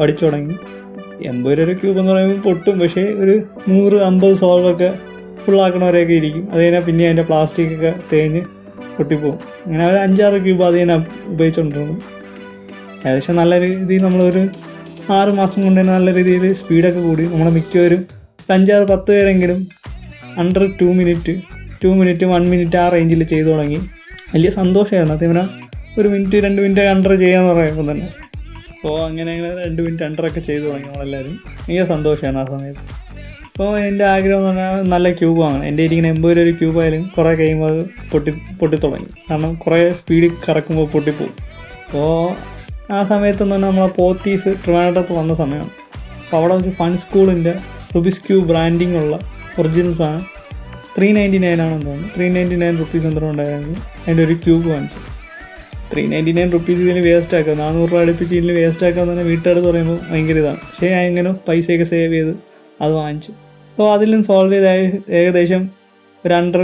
പഠിച്ചു 0.00 0.24
തുടങ്ങി. 0.24 0.54
എൺപത് 1.24 1.58
രൂപ 1.58 1.72
ക്യൂബ് 1.72 1.98
എന്ന് 1.98 2.12
പറയുമ്പോൾ 2.12 2.40
പൊട്ടും. 2.40 2.78
പക്ഷേ 2.78 3.02
ഒരു 3.02 3.42
നൂറ് 3.68 3.94
അമ്പത് 3.94 4.34
സോൾവൊക്കെ 4.34 4.92
ഫുള്ളാക്കണവരെയൊക്കെ 5.44 6.12
ഇരിക്കും. 6.12 6.48
അത് 6.52 6.60
കഴിഞ്ഞാൽ 6.60 6.82
പിന്നെ 6.82 7.04
അതിന്റെ 7.04 7.22
പ്ലാസ്റ്റിക് 7.22 7.74
ഒക്കെ 7.74 7.94
തേഞ്ഞ് 8.12 8.42
പൊട്ടിപ്പോവും 8.96 9.38
അങ്ങനെ 9.66 9.88
ഒരു 9.88 9.96
അഞ്ചാറ് 9.96 10.42
ക്യൂബ് 10.42 10.64
അത് 10.64 10.78
ഞാൻ 10.78 11.06
ഉപയോഗിച്ചുകൊണ്ടിരുന്നു. 11.26 12.00
ഏകദേശം 13.06 13.36
നല്ല 13.36 13.60
രീതിയിൽ 13.60 14.02
നമ്മളൊരു 14.02 14.48
ആറ് 15.14 15.28
മാസം 15.28 15.62
കൊണ്ട് 15.62 15.80
തന്നെ 15.80 15.92
നല്ല 15.92 16.14
രീതിയിൽ 16.14 16.52
സ്പീഡൊക്കെ 16.52 17.00
കൂടി. 17.00 17.22
നമ്മളെ 17.22 17.50
മിക്കവരും 17.50 18.06
അഞ്ചാറ് 18.50 18.84
പത്ത് 18.88 19.10
പേരെങ്കിലും 19.10 19.68
under 20.38 20.64
two 20.80 20.84
minute 20.84 21.34
two 21.82 21.88
minute 21.88 22.24
one 22.24 22.42
minute 22.50 22.76
ആ 22.76 22.88
റേഞ്ചിൽ 22.88 23.24
ചെയ്തു 23.24 23.48
തുടങ്ങി. 23.48 23.78
വലിയ 24.34 24.50
സന്തോഷമായിരുന്നു. 24.50 25.14
അത് 25.14 26.00
ഒരു 26.00 26.08
മിനിറ്റ് 26.08 26.36
രണ്ട് 26.44 26.62
മിനിറ്റ് 26.62 26.80
അണ്ടർ 26.80 27.18
ചെയ്യാന്ന് 27.18 27.54
പറയുമ്പോൾ 27.54 27.90
തന്നെ. 27.90 28.08
സോ 28.82 28.88
അങ്ങനെ 29.06 29.30
അങ്ങനെ 29.32 29.64
രണ്ട് 29.66 29.82
മിനിറ്റ് 29.82 30.04
അണ്ടറൊക്കെ 30.04 30.40
ചെയ്തു 30.40 30.64
തുടങ്ങി 30.64 30.86
നമ്മളെല്ലാവരും 30.86 31.36
ഭയങ്കര 31.60 31.84
സന്തോഷമാണ് 31.84 32.38
ആ 32.38 32.44
സമയത്ത്. 32.44 32.82
അപ്പോൾ 33.46 33.78
എന്റെ 33.78 34.04
ആഗ്രഹം 34.04 34.38
എന്ന് 34.38 34.48
പറഞ്ഞാൽ 34.48 34.82
നല്ല 34.94 35.12
ക്യൂബ് 35.12 35.40
വാങ്ങണം. 35.40 35.64
എന്റെ 35.64 35.82
ഇരിക്കുന്ന 35.82 36.08
എൺപത് 36.08 36.32
രൂപ 36.36 36.42
ഒരു 36.44 36.50
ക്യൂബ് 36.50 36.80
ആയാലും 36.80 37.10
കുറേ 37.16 37.34
കഴിയുമ്പോൾ 37.34 37.70
അത് 37.70 37.82
പൊട്ടി 38.12 38.30
പൊട്ടിത്തുടങ്ങി 38.30 39.08
കാരണം 39.30 39.54
കുറേ 39.54 39.92
സ്പീഡിൽ 39.92 40.32
കറക്കുമ്പോൾ 40.48 40.86
പൊട്ടിപ്പോവും. 40.86 41.32
അപ്പോൾ 41.86 42.36
ആ 42.92 43.04
സമയത്തെന്ന് 43.04 43.54
പറഞ്ഞാൽ 43.54 43.70
നമ്മളെ 43.70 43.88
പോത്തീസ് 43.88 44.48
ട്രിവാൻഡ്രത്ത് 44.48 45.12
വന്ന 45.12 45.34
സമയമാണ് 45.34 45.70
അപ്പോൾ 46.24 46.36
അവിടെ 46.36 46.54
ഒരു 46.54 46.70
ഫൺ 46.70 46.96
സ്കൂളിന്റെ 46.96 47.54
റുബിസ് 47.96 48.20
ക്യൂ 48.20 48.40
ബ്രാൻഡിങ് 48.40 48.96
ഉള്ള 48.96 49.18
ഒറിജിനൽ 49.58 49.92
സാധനം. 49.92 50.26
ത്രീ 50.98 51.12
നയന്റി 51.12 51.38
നയൻ 51.38 51.62
ആണെന്ന് 51.62 51.86
തോന്നുന്നു. 51.86 52.08
ത്രീ 52.16 52.28
നയന്റി 52.28 52.54
നയൻ 52.54 52.78
റുപ്പീസ് 52.78 53.06
എന്തോ 53.06 53.30
ഉണ്ടായിരുന്നു. 53.30 53.76
അതിന്റെ 54.02 54.24
ഒരു 54.24 54.32
ക്യൂബ് 54.32 54.68
വാങ്ങിച്ചു. 54.68 54.96
ത്രീ 55.92 56.06
നയന്റി 56.06 56.32
നയൻ 56.32 56.50
റുപ്പീസ് 56.50 56.80
ഇതിന് 56.80 56.98
വേസ്റ്റ് 56.98 57.36
ആക്കുക. 57.36 57.54
നാനൂറ് 57.54 57.92
രൂപ 57.92 58.00
അടുപ്പിച്ച് 58.00 58.34
ഇതിന് 58.34 58.52
വേസ്റ്റ് 58.52 58.86
ആക്കുക 58.86 59.00
എന്ന് 59.00 59.12
പറഞ്ഞാൽ 59.12 59.28
വീട്ടുകാർ 59.30 59.70
പറയുമ്പോൾ 59.70 59.98
ഭയങ്കര 60.10 60.38
ഇതാണ്. 60.38 60.56
പക്ഷേ 60.56 60.90
ഞാൻ 60.90 61.00
എങ്ങനെ 61.00 61.32
പൈസയൊക്കെ 61.32 61.84
സേവ് 61.84 62.12
ചെയ്ത് 62.12 62.34
അത് 62.82 62.92
വാങ്ങിച്ചു. 62.92 63.30
അപ്പോൾ 63.70 63.92
അതിലും 63.92 64.22
സോൾവ് 64.22 64.54
ചെയ്ത 64.54 64.64
ഏകദേശം 65.10 65.70
ഒരു 66.26 66.34
അണ്ടർ 66.34 66.60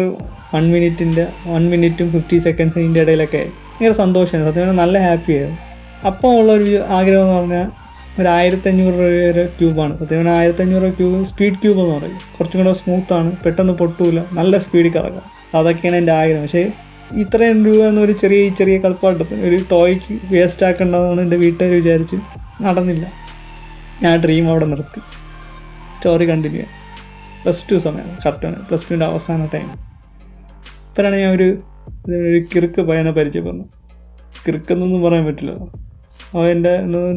വൺ 0.54 0.72
മിനിറ്റിന്റെ 0.72 1.26
വൺ 1.46 1.70
മിനിറ്റും 1.70 2.12
ഫിഫ്റ്റി 2.12 2.38
സെക്കൻഡ്സിന്റെ 2.38 3.00
ഇടയിലൊക്കെ 3.00 3.48
ഭയങ്കര 3.48 3.92
സന്തോഷമായിരുന്നു 3.92 4.52
സത്യം 4.52 4.76
നല്ല 4.76 4.98
ഹാപ്പിയായിരുന്നു 4.98 5.71
അപ്പോൾ 6.06 6.32
ഉള്ളൊരു 6.40 6.76
ആഗ്രഹം 6.98 7.22
എന്ന് 7.22 7.34
പറഞ്ഞാൽ 7.38 7.68
ഒരു 8.20 8.28
ആയിരത്തഞ്ഞൂറ് 8.28 8.94
രൂപയുടെ 8.94 9.44
ക്യൂബാണ്. 9.58 9.98
സത്യം 9.98 10.18
പറഞ്ഞാൽ 10.18 10.80
രൂപ 10.84 10.88
ക്യൂബ് 10.98 11.24
സ്പീഡ് 11.24 11.54
ക്യൂബ് 11.54 11.80
എന്ന് 11.80 11.94
പറയും. 11.96 12.18
കുറച്ചും 12.38 12.60
കൂടെ 12.60 12.72
സ്മൂത്താണ് 12.72 13.36
പെട്ടെന്ന് 13.44 13.72
പൊട്ടൂല 13.72 14.20
നല്ല 14.32 14.58
സ്പീഡിൽ 14.58 14.92
കറക്കാം 14.96 15.26
അതൊക്കെയാണ് 15.58 15.96
എന്റെ 15.96 16.12
ആഗ്രഹം. 16.12 16.42
പക്ഷേ 16.42 16.64
ഇത്രയും 17.22 17.58
രൂപ 17.66 17.80
എന്നൊരു 17.86 18.12
ചെറിയ 18.12 18.48
ചെറിയ 18.48 18.78
കളിപ്പാട്ടത്തിന് 18.78 19.42
ഒരു 19.48 19.58
ടോയ്ക്ക് 19.70 20.14
വേസ്റ്റ് 20.34 20.66
ആക്കേണ്ടതെന്നാണ് 20.66 21.20
എന്റെ 21.20 21.36
വീട്ടുകാർ 21.36 21.70
വിചാരിച്ച് 21.70 22.16
നടന്നില്ല. 22.62 23.04
ഞാൻ 24.02 24.14
ഡ്രീം 24.20 24.48
അവിടെ 24.50 24.64
നിർത്തി. 24.64 25.00
സ്റ്റോറി 25.96 26.26
കണ്ടിന്യൂ 26.30 26.64
പ്ലസ് 27.42 27.72
ടു 27.72 27.76
സമയം 27.76 28.08
കറക്റ്റാണ് 28.26 28.66
പ്ലസ് 28.66 28.86
ടുവിന്റെ 28.88 29.06
അവസാന 29.06 29.46
ടൈം 29.54 29.68
ഇപ്പോഴാണ് 30.88 31.16
ഞാൻ 31.16 31.32
ഒരു 31.34 31.48
ഒരു 32.08 32.44
കിറുക്ക് 32.54 32.80
പയ്യനെ 32.80 33.10
പരിചയപ്പെടുന്നത്. 33.10 33.68
കിറുക്കെന്നൊന്നും 34.46 35.02
പറയാൻ 35.02 35.24
പറ്റില്ല 35.26 35.52
അവൻ 36.34 36.48
എന്റെ 36.50 36.72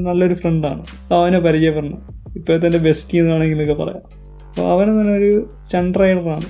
നല്ലൊരു 0.08 0.34
ഫ്രണ്ടാണ്. 0.34 0.84
അവനെ 1.12 1.40
പരിചയപ്പെടണം 1.40 2.02
ഇപ്പോഴത്തെ 2.36 2.68
എന്റെ 2.68 2.82
ബെസ്റ്റി 2.88 3.18
എന്ന് 3.18 3.32
വേണമെങ്കിലൊക്കെ 3.32 3.76
പറയാം. 3.84 4.02
അപ്പോൾ 4.50 4.66
അവൻ 4.72 4.88
പറഞ്ഞാൽ 4.98 5.18
ഒരു 5.18 5.32
സ്റ്റണ്ട് 5.64 6.00
റൈഡറാണ് 6.00 6.48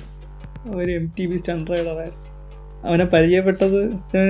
ഒരു 0.76 0.90
എം 0.90 1.12
ടി 1.18 1.26
ബി 1.26 1.36
സ്റ്റണ്ട് 1.36 1.70
റൈഡറായിരുന്നു 1.70 2.24
അവനെ 2.88 3.04
പരിചയപ്പെട്ടത് 3.04 3.78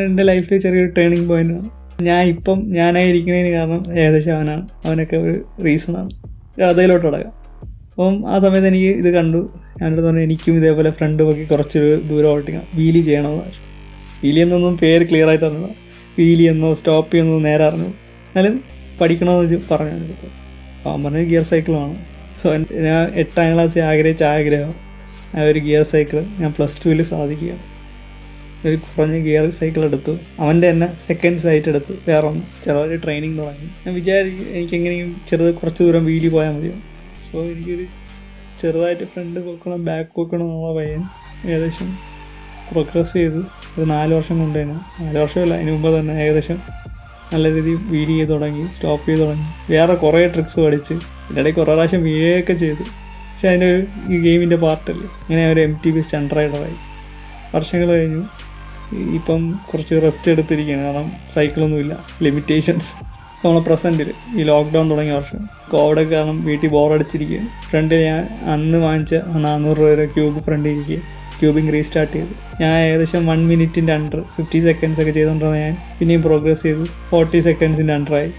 എന്റെ 0.07 0.23
ലൈഫിൽ 0.23 0.59
ചെറിയൊരു 0.59 0.91
ടേണിംഗ് 0.99 1.29
പോയിന്റാണ് 1.29 1.69
ഞാൻ 2.03 2.23
ഇപ്പം 2.27 2.59
ഞാനായിരിക്കുന്നതിന് 2.69 3.51
കാരണം 3.57 3.83
ഏകദേശം 3.99 4.33
അവനാണ്. 4.37 4.67
അവനൊക്കെ 4.87 5.17
ഒരു 5.17 5.35
റീസണാണ് 5.67 6.11
കഥയിലോട്ട് 6.61 7.07
അടക്കാം 7.07 7.33
അപ്പം 7.91 8.17
ആ 8.29 8.39
സമയത്ത് 8.39 8.69
എനിക്ക് 8.69 8.91
ഇത് 9.03 9.11
കണ്ടു. 9.15 9.41
ഞാനിവിടെ 9.81 10.03
പറഞ്ഞു 10.07 10.21
എനിക്കും 10.21 10.57
ഇതേപോലെ 10.57 10.91
ഫ്രണ്ട് 10.91 11.23
നോക്കി 11.23 11.45
കുറച്ചൊരു 11.45 11.91
ദൂരം 12.09 12.29
ഓട്ടിക്കണം 12.31 12.67
വീലി 12.75 13.01
ചെയ്യണമെന്ന് 13.01 13.41
പറഞ്ഞു 13.43 13.63
വീലി 14.25 14.41
എന്നൊന്നും 14.41 14.79
പേര് 14.79 15.05
ക്ലിയർ 15.09 15.29
ആയിട്ട് 15.29 15.45
അറിഞ്ഞു 15.45 15.71
വീലി 16.19 16.43
എന്നോ 16.43 16.75
സ്റ്റോപ്പ് 16.75 17.17
എന്നോ 17.17 17.39
നേരെ 17.39 17.65
അറിഞ്ഞു 17.65 17.89
എന്നാലും 18.37 18.65
പഠിക്കണമെന്ന് 19.01 19.61
പറഞ്ഞു 19.71 19.97
അപ്പോൾ 19.97 20.91
അവൻ 20.91 21.05
പറഞ്ഞു 21.05 21.19
ഗിയർ 21.19 21.43
സൈക്കിളാണ് 21.43 22.05
സോ 22.43 22.53
ഞാൻ 22.57 23.13
എട്ടാം 23.15 23.55
ക്ലാസ്സിൽ 23.55 23.81
ആഗ്രഹിച്ച 23.81 24.23
ആഗ്രഹം 24.23 24.75
ആ 25.35 25.43
ഒരു 25.43 25.59
ഗിയർ 25.59 25.83
സൈക്കിൾ 25.83 26.27
ഞാൻ 26.39 26.53
പ്ലസ് 26.53 26.85
ടുവിൽ 26.85 27.03
സാധിക്കുക. 27.03 27.53
ഒരു 28.69 28.77
കുറഞ്ഞ 28.77 29.25
ഗിയർ 29.25 29.51
സൈക്കിൾ 29.51 29.85
എടുത്തു. 29.85 30.19
അവന്റെ 30.41 30.71
തന്നെ 30.71 30.97
സെക്കൻഡ് 31.07 31.37
സൈറ്റ് 31.37 31.69
എടുത്ത് 31.69 31.93
വേറെ 32.09 32.27
ഒന്ന് 32.27 32.65
ചിലവർ 32.65 33.01
ട്രെയിനിങ് 33.05 33.39
തുടങ്ങി. 33.39 33.65
ഞാൻ 33.87 33.95
വിചാരിക്കും 33.95 34.47
എനിക്കെങ്ങനെയും 34.51 35.21
ചെറുത് 35.29 35.55
കുറച്ച് 35.55 35.83
ദൂരം 35.83 36.05
വീലി 36.05 36.29
പോയാൽ 36.29 36.53
മതിയോ? 36.53 36.73
സോ 37.33 37.43
എനിക്കൊരു 37.43 37.85
ചെറുതായിട്ട് 38.59 39.05
ഫ്രണ്ട് 39.05 39.41
പൊക്കണം 39.41 39.85
ബാക്ക് 39.85 40.11
പൊക്കണം 40.17 40.43
എന്നുള്ള 40.43 40.77
പയ്യൻ 40.77 41.03
ഏകദേശം 41.51 41.97
പ്രോഗ്രസ് 42.71 43.13
ചെയ്ത്. 43.13 43.39
ഒരു 43.79 43.85
നാല് 43.85 44.15
വർഷം 44.15 44.39
കൊണ്ടുതന്നെ. 44.39 45.05
നാല് 45.05 45.19
വർഷമല്ല 45.19 45.55
അതിന് 45.55 45.73
മുമ്പ് 45.73 46.01
തന്നെ 46.01 46.15
ഏകദേശം 46.15 46.59
നല്ല 47.33 47.47
രീതിയിൽ 47.55 47.81
വീൽ 47.93 48.07
ചെയ്ത് 48.07 48.31
തുടങ്ങി 48.31 48.65
സ്റ്റോപ്പ് 48.77 49.07
ചെയ്ത് 49.07 49.21
തുടങ്ങി. 49.23 49.47
വേറെ 49.73 49.95
കുറേ 49.95 50.27
ട്രിക്സ് 50.27 50.61
പഠിച്ച് 50.61 50.95
ഇതിന്റെ 50.95 51.41
ഇടയ്ക്ക് 51.41 51.59
കുറേ 51.61 51.73
പ്രാവശ്യം 51.75 52.03
വീഴുകയൊക്കെ 52.03 52.53
ചെയ്തു. 52.53 52.85
പക്ഷെ 53.31 53.49
അതിന്റെ 53.49 53.67
ഒരു 53.75 53.81
ഈ 54.15 54.19
ഗെയിമിന്റെ 54.27 54.57
പാർട്ടല്ലേ 54.57 55.07
ഇങ്ങനെ 55.23 55.53
ഒരു 55.53 55.61
എം 55.61 55.81
ടി 55.85 55.91
ബി 55.91 56.01
സ്റ്റൺ 56.01 56.29
റൈഡറായി 56.39 56.77
വർഷങ്ങൾ 57.55 57.89
കഴിഞ്ഞു. 57.89 58.23
ഇപ്പം 59.19 59.41
കുറച്ച് 59.73 59.95
റെസ്റ്റ് 60.03 60.31
എടുത്തിരിക്കുകയാണ്. 60.31 60.85
കാരണം 60.87 61.13
സൈക്കിളൊന്നുമില്ല 61.35 61.95
ലിമിറ്റേഷൻസ് 62.23 62.91
നമ്മളെ 63.45 63.63
പ്രസന്റിൽ 63.65 64.09
ഈ 64.39 64.43
ലോക്ക്ഡൗൺ 64.43 64.91
തുടങ്ങിയ 64.91 65.15
വർഷം. 65.17 65.41
കോവിഡൊക്കെ 65.71 66.15
കാരണം 66.15 66.45
വീട്ടിൽ 66.45 66.71
ബോറടിച്ചിരിക്കുകയാണ് 66.71 67.49
ഫ്രണ്ട് 67.71 67.95
ഞാൻ 67.95 68.23
അന്ന് 68.55 68.79
വാങ്ങിച്ച 68.79 69.15
നാനൂറ് 69.47 69.79
രൂപ 69.79 70.05
ക്യൂബ് 70.15 70.41
ഫ്രണ്ട് 70.47 70.69
ഇരിക്കുക 70.69 70.99
ക്യൂബിങ് 71.41 71.73
റീസ്റ്റാർട്ട് 71.73 72.13
ചെയ്തു. 72.13 72.35
ഞാൻ 72.63 72.75
ഏകദേശം 72.89 73.27
വൺ 73.27 73.41
മിനിറ്റിന്റെ 73.51 73.93
അണ്ടർ 73.99 74.21
ഫിഫ്റ്റി 74.37 74.61
സെക്കൻഡ്സ് 74.69 75.01
ഒക്കെ 75.03 75.11
ചെയ്തുകൊണ്ടിരുന്ന 75.11 75.59
ഞാൻ 75.65 75.77
പിന്നെയും 75.99 76.23
പ്രോഗ്രസ് 76.23 76.63
ചെയ്തു. 76.63 76.85
ഫോർട്ടി 77.11 77.41
സെക്കൻഡ്സിന്റെ 77.49 77.95
അണ്ടറായി 77.99 78.31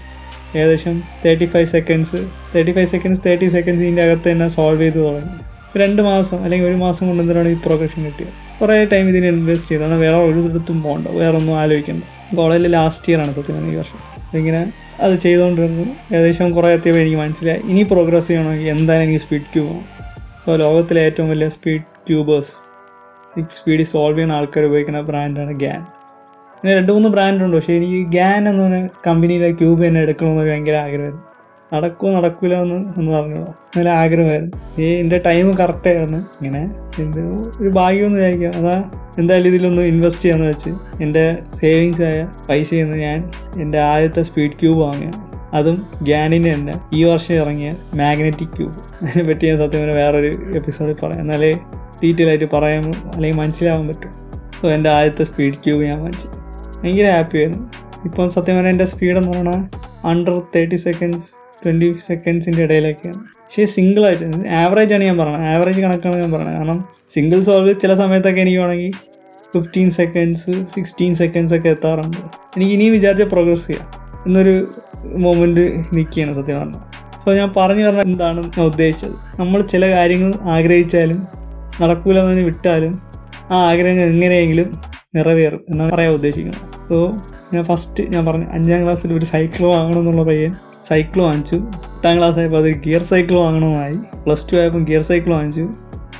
ഏകദേശം 0.56 0.94
thirty 1.24 1.46
five 1.46 1.66
seconds 1.66 2.18
thirty 2.54 2.72
five 2.72 2.90
seconds 2.94 3.22
thirty 3.26 3.48
seconds 3.56 3.84
ഇതിന്റെ 3.84 4.02
അകത്ത് 4.02 4.32
തന്നെ 4.32 4.48
സോൾവ് 4.48 4.82
ചെയ്തു 4.82 4.98
തുടങ്ങി. 4.98 5.34
രണ്ട് 5.82 6.02
മാസം 6.02 6.38
അല്ലെങ്കിൽ 6.44 6.66
ഒരു 6.66 6.78
മാസം 6.84 7.06
കൊണ്ട് 7.08 7.22
എന്തിനാണ് 7.22 7.48
ഈ 7.48 7.56
പ്രോഗ്രഷൻ 7.66 8.04
കിട്ടിയത്? 8.04 8.32
കുറേ 8.60 8.76
ടൈം 8.92 9.08
ഇതിന് 9.08 9.26
ഇൻവെസ്റ്റ് 9.26 9.68
ചെയ്തു. 9.68 9.82
കാരണം 9.82 10.00
വേറെ 10.00 10.16
ഒരു 10.16 10.40
സ്ഥലത്തും 10.44 10.78
പോകണ്ട. 10.82 11.08
വേറെ 11.08 11.36
ഒന്നും 11.40 11.58
ആലോചിക്കണ്ട. 11.62 12.02
കോളേജിൽ 12.36 12.70
ലാസ്റ്റ് 12.76 13.10
ഇയർ 13.10 13.20
ആണ് 13.24 13.34
സത്യം 13.34 13.72
ഈ 13.72 13.76
വർഷം. 13.76 14.00
ഇങ്ങനെ 14.38 14.62
അത് 15.04 15.14
ചെയ്തുകൊണ്ടിരുന്നു. 15.24 15.84
ഏകദേശം 16.14 16.52
കുറേ 16.52 16.70
എത്തിയപ്പോൾ 16.76 17.02
എനിക്ക് 17.02 17.18
മനസ്സിലായി. 17.24 17.60
ഇനി 17.72 17.82
പ്രോഗ്രസ് 17.82 18.28
ചെയ്യണമെങ്കിൽ 18.28 18.68
എന്തായാലും 18.68 19.04
എനിക്ക് 19.08 19.22
സ്പീഡ് 19.26 19.48
ക്യൂബ് 19.52 19.76
സോ 20.44 20.56
ലോകത്തിലെ 20.64 21.00
ഏറ്റവും 21.08 21.28
വലിയ 21.28 21.48
സ്പീഡ് 21.48 21.84
ക്യൂബേഴ്സ് 22.08 22.52
സ്പീഡിൽ 23.42 23.84
സോൾവ് 23.84 24.16
ചെയ്യുന്ന 24.16 24.32
ആൾക്കാർ 24.32 24.64
ഉപയോഗിക്കുന്ന 24.64 25.00
ബ്രാൻഡാണ് 25.00 25.52
ഗ്യാൻ 25.52 25.86
പിന്നെ 26.62 26.76
രണ്ട് 26.76 26.92
മൂന്ന് 26.92 27.08
ബ്രാൻഡുണ്ട് 27.08 27.56
പക്ഷേ 27.56 27.72
എനിക്ക് 27.72 28.06
ഗ്യാൻ 28.06 28.48
എന്ന് 28.48 28.62
പറഞ്ഞ 28.62 28.86
കമ്പനിയിലെ 29.06 29.52
ക്യൂബ് 29.52 29.86
തന്നെ 29.86 30.00
എടുക്കണമെന്ന് 30.00 30.42
ഭയങ്കര 30.42 30.76
ആഗ്രഹമായിരുന്നു. 30.76 31.28
നടക്കുമോ 31.74 32.12
നടക്കില്ല 32.12 32.62
എന്ന് 32.62 32.74
ഒന്ന് 32.74 33.12
പറഞ്ഞോ 33.12 33.54
നല്ല 33.76 33.88
ആഗ്രഹമായിരുന്നു. 33.88 34.82
ഈ 34.82 34.84
എന്റെ 34.84 35.18
ടൈം 35.26 35.54
കറക്റ്റായിരുന്നു 35.54 36.18
ഇങ്ങനെ 36.18 36.74
എന്റെ 37.02 37.20
ഒരു 37.62 37.68
ഭാഗ്യമെന്ന് 37.68 38.18
വിചാരിക്കുക. 38.18 38.48
അതാ 38.48 38.84
എന്തായാലും 39.18 39.48
ഇതിലൊന്ന് 39.48 39.82
ഇൻവെസ്റ്റ് 39.82 40.22
ചെയ്യാന്ന് 40.22 40.46
വെച്ച് 40.46 40.70
എന്റെ 41.02 41.38
സേവിങ്സ് 41.60 42.02
ആയ 42.02 42.28
പൈസയിൽ 42.50 42.84
നിന്ന് 42.84 42.98
ഞാൻ 42.98 43.30
എന്റെ 43.60 43.78
ആദ്യത്തെ 43.78 44.22
സ്പീഡ് 44.22 44.50
ക്യൂബ് 44.50 44.78
വാങ്ങിയ. 44.78 45.10
അതും 45.52 45.86
ഗ്യാനിന്റെ 46.02 46.52
തന്നെ. 46.54 46.72
ഈ 46.94 47.04
വർഷം 47.04 47.34
ഇറങ്ങിയ 47.34 47.74
മാഗ്നറ്റിക് 47.94 48.48
ക്യൂബ് 48.48 49.04
അതിനെ 49.04 49.24
പറ്റി 49.24 49.46
ഞാൻ 49.46 49.58
സത്യം 49.58 49.94
വേറൊരു 49.94 50.28
എപ്പിസോഡിൽ 50.54 50.94
പറയാം. 51.02 51.20
എന്നാലേ 51.20 51.52
ഡീറ്റെയിൽ 52.04 52.28
ആയിട്ട് 52.28 52.50
പറയാൻ 52.50 52.92
അല്ലെങ്കിൽ 53.14 53.38
മനസ്സിലാവാൻ 53.38 53.88
പറ്റും. 53.88 54.10
സോ 54.60 54.70
എന്റെ 54.70 54.90
ആദ്യത്തെ 54.90 55.24
സ്പീഡ് 55.24 55.54
ക്യൂബ് 55.54 55.82
ഞാൻ 55.82 55.98
വാങ്ങിച്ചു. 55.98 56.28
ഭയങ്കര 56.82 57.10
ഹാപ്പിയായിരുന്നു 57.10 57.70
ഇപ്പം 58.04 58.30
സത്യം 58.30 58.56
പറഞ്ഞാൽ 58.56 58.72
എന്റെ 58.72 58.84
സ്പീഡ് 58.84 59.16
എന്ന് 59.16 59.28
പറഞ്ഞാൽ 59.28 59.64
അണ്ടർ 60.06 60.42
തേർട്ടി 60.56 60.76
സെക്കൻഡ്സ് 60.76 61.24
ട്വന്റി 61.64 61.96
സെക്കൻഡ്സിന്റെ 62.06 62.62
ഇടയിലൊക്കെയാണ്. 62.62 63.18
പക്ഷേ 63.18 63.64
സിംഗിൾ 63.64 64.06
ആയിട്ട് 64.06 64.48
ആവറേജ് 64.48 64.94
ആണ് 64.94 65.04
ഞാൻ 65.04 65.18
പറഞ്ഞത്. 65.18 65.40
ആവറേജ് 65.40 65.80
കണക്കാണ് 65.80 66.16
ഞാൻ 66.16 66.32
പറഞ്ഞത്. 66.32 66.54
കാരണം 66.54 66.84
സിംഗിൾ 67.08 67.40
സോൾവ് 67.40 67.80
ചില 67.80 67.94
സമയത്തൊക്കെ 67.94 68.40
എനിക്ക് 68.40 68.58
വേണമെങ്കിൽ 68.58 68.92
ഫിഫ്റ്റീൻ 69.54 69.90
സെക്കൻഡ്സ് 69.90 70.50
സിക്സ്റ്റീൻ 70.64 71.14
സെക്കൻഡ്സ് 71.14 71.54
ഒക്കെ 71.54 71.68
എത്താറുണ്ട്. 71.68 72.16
എനിക്ക് 72.56 72.72
ഇനിയും 72.72 72.92
വിചാരിച്ച 72.92 73.22
പ്രോഗ്രസ് 73.22 73.66
ചെയ്യാം. 73.66 73.88
എന്നൊരു 74.26 74.72
മൊമെന്റ് 75.04 75.60
നിൽക്കുകയാണ് 75.92 76.32
സത്യം 76.32 76.60
പറഞ്ഞാൽ. 76.60 76.98
സോ 77.24 77.32
ഞാൻ 77.32 77.52
പറഞ്ഞു 77.56 77.86
പറഞ്ഞാൽ 77.86 78.02
എന്താണ് 78.02 78.42
ഞാൻ 78.44 78.66
ഉദ്ദേശിച്ചത്. 78.66 79.40
നമ്മൾ 79.40 79.62
ചില 79.62 79.90
കാര്യങ്ങൾ 79.90 80.32
ആഗ്രഹിച്ചാലും 80.42 81.37
നടക്കൂല 81.82 82.20
എന്ന് 82.20 82.42
വിട്ടാലും 82.42 83.00
ആ 83.50 83.70
ആഗ്രഹങ്ങൾ 83.70 84.02
എങ്ങനെയെങ്കിലും 84.02 84.80
നിറവേറും 85.14 85.64
എന്നാണ് 85.70 85.92
പറയാൻ 85.92 86.12
ഉദ്ദേശിക്കുന്നത്. 86.12 86.88
സോ 86.88 87.12
ഞാൻ 87.54 87.64
ഫസ്റ്റ് 87.64 88.10
ഞാൻ 88.10 88.26
പറഞ്ഞു 88.26 88.46
അഞ്ചാം 88.50 88.84
ക്ലാസ്സിൽ 88.84 89.12
ഒരു 89.12 89.24
സൈക്കിൾ 89.24 89.64
വാങ്ങണം 89.66 90.00
എന്നുള്ള 90.00 90.22
പയ്യൻ 90.22 90.54
സൈക്കിൾ 90.88 91.22
വാങ്ങിച്ചു. 91.22 91.56
എട്ടാം 91.56 92.18
ക്ലാസ് 92.18 92.38
ആയപ്പോൾ 92.38 92.56
അത് 92.56 92.74
ഗിയർ 92.74 93.02
സൈക്കിൾ 93.02 93.34
വാങ്ങണമായി. 93.34 93.94
പ്ലസ് 93.94 94.52
ടു 94.52 94.56
ആയപ്പോൾ 94.56 94.78
ഗിയർ 94.78 95.02
സൈക്കിൾ 95.02 95.30
വാങ്ങിച്ചു. 95.30 95.68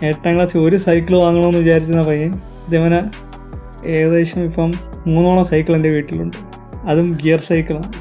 എട്ടാം 0.03 0.35
ക്ലാസ്സിൽ 0.35 0.59
ഒരു 0.59 0.77
സൈക്കിൾ 0.77 1.17
വാങ്ങണമെന്ന് 1.17 1.59
വിചാരിച്ചിരുന്ന 1.59 2.07
പയ്യൻ 2.07 2.35
ഇതേപോലെ 2.69 3.03
ഏകദേശം 3.87 4.41
ഇപ്പം 4.41 4.73
മൂന്നോളം 5.07 5.45
സൈക്കിൾ 5.45 5.75
എന്റെ 5.75 5.89
വീട്ടിലുണ്ട്. 5.89 6.37
അതും 6.85 7.19
ഗിയർ 7.25 7.41
സൈക്കിളാണ് 7.41 7.93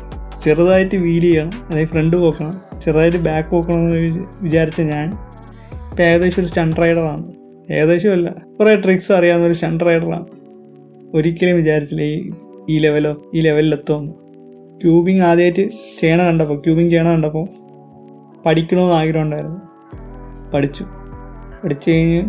ചെറുതായിട്ട് 0.41 0.95
വീൽ 0.95 1.21
ചെയ്യണം 1.21 1.51
അല്ലെങ്കിൽ 1.65 1.87
ഫ്രണ്ട് 1.87 2.17
പോക്കണം 2.17 2.79
ചെറുതായിട്ട് 2.81 3.17
ബാക്ക് 3.17 3.49
പോക്കണം 3.49 3.79
എന്ന് 3.79 3.95
വിചാ- 3.95 4.25
വിചാരിച്ച 4.41 4.81
ഞാൻ 4.81 5.17
ഇപ്പം 5.91 6.03
ഏകദേശം 6.03 6.41
ഒരു 6.41 6.47
സ്റ്റൺ 6.47 6.73
റൈഡറാണ് 6.73 7.36
ഏകദേശം 7.71 8.11
അല്ല 8.11 8.29
കുറേ 8.29 8.75
ട്രിക്സ് 8.75 9.11
അറിയാവുന്ന 9.11 9.47
ഒരു 9.47 9.53
ഷണ്ട് 9.53 9.83
റൈഡറാണ് 9.83 10.25
ഒരിക്കലും 11.13 11.57
വിചാരിച്ചില്ല 11.57 12.03
ഈ 12.03 12.31
ഈ 12.69 12.79
ലെവലോ 12.79 13.31
ഈ 13.35 13.41
ലെവലിലെത്തുമെന്ന് 13.41 14.13
ക്യൂബിങ് 14.81 15.21
ആദ്യമായിട്ട് 15.21 15.69
ചെയ്യണ 15.99 16.23
കണ്ടപ്പോൾ 16.23 16.59
ക്യൂബിങ് 16.59 16.89
ചെയ്യണ 16.89 17.07
കണ്ടപ്പോൾ 17.07 17.47
പഠിക്കണമെന്ന് 18.45 18.93
ആഗ്രഹം 18.93 19.21
ഉണ്ടായിരുന്നു 19.21 19.61
പഠിച്ചു. 20.53 20.85
പഠിച്ചു 21.63 21.91
കഴിഞ്ഞ് 21.91 22.23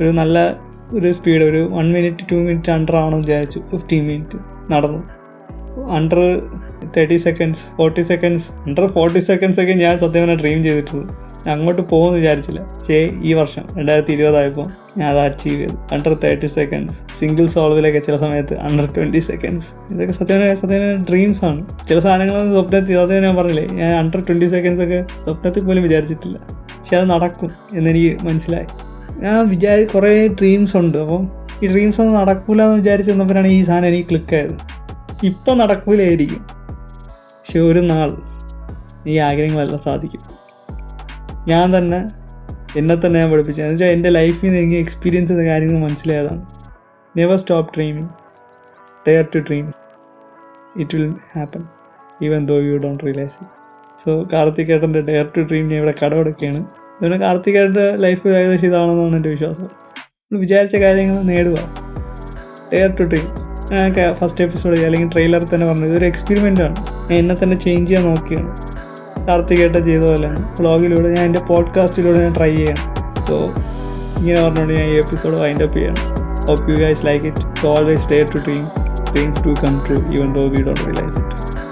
ഒരു 0.00 0.10
നല്ല 0.10 0.56
ഒരു 0.92 1.12
സ്പീഡ് 1.12 1.42
ഒരു 1.42 1.68
one 1.72 1.92
minute 1.92 2.16
two 2.32 2.34
minute 2.34 2.72
under 2.72 2.96
ആവണമെന്ന് 2.96 3.18
വിചാരിച്ചു. 3.18 3.62
ഫിഫ്റ്റീൻ 3.70 4.06
മിനിറ്റ് 4.06 4.38
നടന്നു. 4.72 5.02
Under 5.92 6.18
thirty 6.96 7.16
seconds 7.16 7.76
forty 7.76 8.00
seconds 8.00 8.52
under 8.52 8.86
forty 8.86 9.18
seconds 9.18 9.60
ഒക്കെ 9.60 9.72
ഞാൻ 9.72 9.96
സത്യം 9.96 10.22
പറഞ്ഞാൽ 10.22 10.40
ഡ്രീം 10.40 10.62
ചെയ്തിട്ടുള്ളൂ. 10.62 11.24
അങ്ങോട്ട് 11.50 11.82
പോകുമെന്ന് 11.82 12.18
വിചാരിച്ചില്ല. 12.18 12.60
പക്ഷേ 12.60 13.10
ഈ 13.22 13.32
വർഷം 13.32 13.62
രണ്ടായിരത്തി 13.78 14.12
ഇരുപതായപ്പോൾ 14.12 14.66
ഞാൻ 14.98 15.08
അത് 15.10 15.18
അച്ചീവ് 15.18 15.56
ചെയ്തു. 15.56 15.94
അണ്ടർ 15.94 16.14
തേർട്ടി 16.24 16.46
സെക്കൻഡ്സ് 16.46 17.18
സിംഗിൾ 17.18 17.46
സോൾവിലൊക്കെ 17.46 17.98
ചില 17.98 18.16
സമയത്ത് 18.16 18.58
അണ്ടർ 18.58 18.86
ട്വന്റി 18.96 19.18
സെക്കൻഡ്സ് 19.18 19.94
ഇതൊക്കെ 19.94 20.12
സത്യം 20.12 20.56
സത്യം 20.56 21.02
ഡ്രീംസ് 21.02 21.44
ആണ്. 21.44 21.66
ചില 21.88 21.98
സാധനങ്ങളൊന്നും 21.98 22.54
സ്വപ്നത്തിൽ 22.54 22.94
സത്യം 22.94 23.22
ഞാൻ 23.22 23.36
പറഞ്ഞില്ലേ 23.36 23.66
ഞാൻ 23.66 23.94
അണ്ടർ 23.94 24.20
ട്വന്റി 24.20 24.46
സെക്കൻഡ്സ് 24.46 24.82
ഒക്കെ 24.82 25.04
സ്വപ്നത്തിൽ 25.24 25.64
പോലും 25.64 25.82
വിചാരിച്ചിട്ടില്ല. 25.82 26.38
പക്ഷെ 26.78 26.96
അത് 26.96 27.10
നടക്കും 27.10 27.50
എന്നെനിക്ക് 27.74 28.24
മനസ്സിലായി. 28.24 28.66
ഞാൻ 29.22 29.48
വിചാരി 29.48 29.84
കുറേ 29.84 30.28
ഡ്രീംസ് 30.28 30.76
ഉണ്ട്. 30.76 30.98
അപ്പം 30.98 31.30
ഈ 31.62 31.66
ഡ്രീംസ് 31.66 32.00
ഒന്നും 32.00 32.14
നടക്കൂലെന്ന് 32.14 32.74
വിചാരിച്ച് 32.74 33.10
നിന്നപ്പോഴാണ് 33.10 33.46
ഈ 33.46 33.62
സാധനം 33.62 33.88
എനിക്ക് 33.88 34.08
ക്ലിക്കായത് 34.10 34.56
ഇപ്പം 35.24 35.58
നടക്കൂലായിരിക്കും. 35.58 36.53
പക്ഷെ 37.44 37.58
ഒരു 37.58 37.78
നാൾ 37.78 38.10
ഈ 39.08 39.16
ആഗ്രഹങ്ങളെല്ലാം 39.18 39.78
സാധിക്കും. 39.78 40.20
ഞാൻ 41.48 41.78
തന്നെ 41.78 42.10
എന്നെ 42.78 42.94
തന്നെ 42.94 43.20
ഞാൻ 43.20 43.30
പഠിപ്പിച്ചത്. 43.30 43.64
എന്ന് 43.64 43.74
വെച്ചാൽ 43.74 43.86
എന്റെ 43.86 44.08
ലൈഫിൽ 44.08 44.46
നിന്ന് 44.46 44.60
എനിക്ക് 44.60 44.76
എക്സ്പീരിയൻസ് 44.76 45.30
ചെയ്ത 45.30 45.40
കാര്യങ്ങൾ 45.40 45.82
മനസ്സിലായതാണ്. 45.82 46.46
Never 47.18 47.36
stop 47.36 47.74
dreaming 47.76 48.08
dare 49.08 49.26
to 49.34 49.38
dream 49.38 49.72
it 50.76 50.96
will 50.96 51.14
happen 51.36 51.64
even 52.22 52.46
though 52.46 52.58
you 52.58 52.76
don't 52.76 53.04
realise 53.04 53.34
it 53.42 53.50
so 54.04 54.28
കാർത്തികേട്ടന്റെ 54.32 55.00
dare 55.00 55.30
to 55.36 55.40
dream 55.40 55.68
ഞാൻ 55.68 55.78
ഇവിടെ 55.78 55.94
കടമെടുക്കുകയാണ്. 56.04 56.56
അതുകൊണ്ട് 56.56 57.16
കാർത്തികേട്ടന്റെ 57.16 57.96
ലൈഫ് 57.96 58.28
ഏകദേശം 58.28 58.66
ഇതാണെന്നാണ് 58.66 59.16
എന്റെ 59.16 59.28
വിശ്വാസം. 59.28 59.68
വിചാരിച്ച 60.32 60.76
കാര്യങ്ങൾ 60.76 61.22
നേടുക. 61.22 61.56
Dare 62.72 62.96
to 62.96 63.02
dream 63.02 63.43
first 64.20 64.44
episode 64.44 64.78
അല്ലെങ്കിൽ 64.78 65.08
ട്രെയിലർ 65.08 65.44
തന്നെ 65.44 65.66
പറഞ്ഞു 65.66 65.86
ഇതൊരു 65.86 66.04
എക്സ്പെരിമെന്റ് 66.04 66.60
ഞാൻ 66.60 66.74
എന്നെ 67.10 67.36
തന്നെ 67.42 67.56
ചേഞ്ച് 67.56 67.88
ചെയ്യാൻ 67.88 68.14
നോക്കിയാണ്. 68.14 68.56
കാർത്തികേട്ട 69.26 69.76
ചെയ്ത 69.76 70.02
പോലെയാണ്. 70.02 70.56
വ്ളോഗിലൂടെ 70.56 71.08
ഞാൻ 71.08 71.24
എന്റെ 71.24 71.40
പോഡ്കാസ്റ്റിലൂടെ 71.40 72.18
ഞാൻ 72.18 72.34
ട്രൈ 72.36 72.56
ചെയ്യണം. 72.56 72.94
സോ 73.28 73.38
ഇങ്ങനെ 74.18 74.42
പറഞ്ഞുകൊണ്ട് 74.42 74.72
ഞാൻ 74.72 74.88
ഈ 74.88 74.96
എപ്പിസോഡ് 74.96 75.40
വൈൻഡ് 75.40 75.62
അപ്പ് 75.62 75.76
ചെയ്യണം. 75.76 76.24
Hope 76.46 76.70
you 76.70 76.76
guys 76.76 77.06
like 77.06 77.26
it 77.26 77.66
always 77.66 78.08
dare 78.08 78.18
to 78.34 78.38
dream 78.38 78.68
dreams 79.12 79.44
to 79.44 79.66
come 79.66 79.82
true 79.86 79.96
even 79.96 80.32
though 80.32 80.48
we 80.48 80.56
don't 80.56 80.80
realise 80.80 81.18
it 81.18 81.64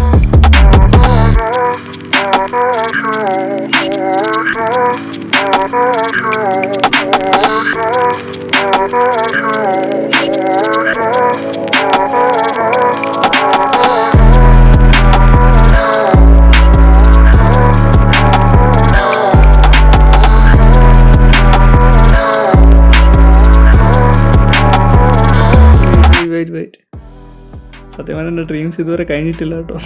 പറഞ്ഞാൽ 28.26 28.46
ഡ്രീംസ് 28.52 28.82
ഇതുവരെ 28.82 29.04
കഴിഞ്ഞിട്ടില്ല 29.04 29.56
കേട്ടോ. 29.56 29.78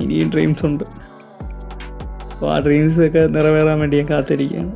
ഇനിയും 0.00 0.28
ഡ്രീംസ് 0.34 0.66
ഉണ്ട്. 0.66 0.84
അപ്പോൾ 2.32 2.54
ആ 2.54 2.58
ഡ്രീംസ് 2.66 3.00
ഒക്കെ 3.06 3.22
നിറവേറാൻ 3.36 3.78
വേണ്ടി 3.80 3.96
ഞാൻ 4.00 4.06
കാത്തിരിക്കുകയാണ്. 4.10 4.72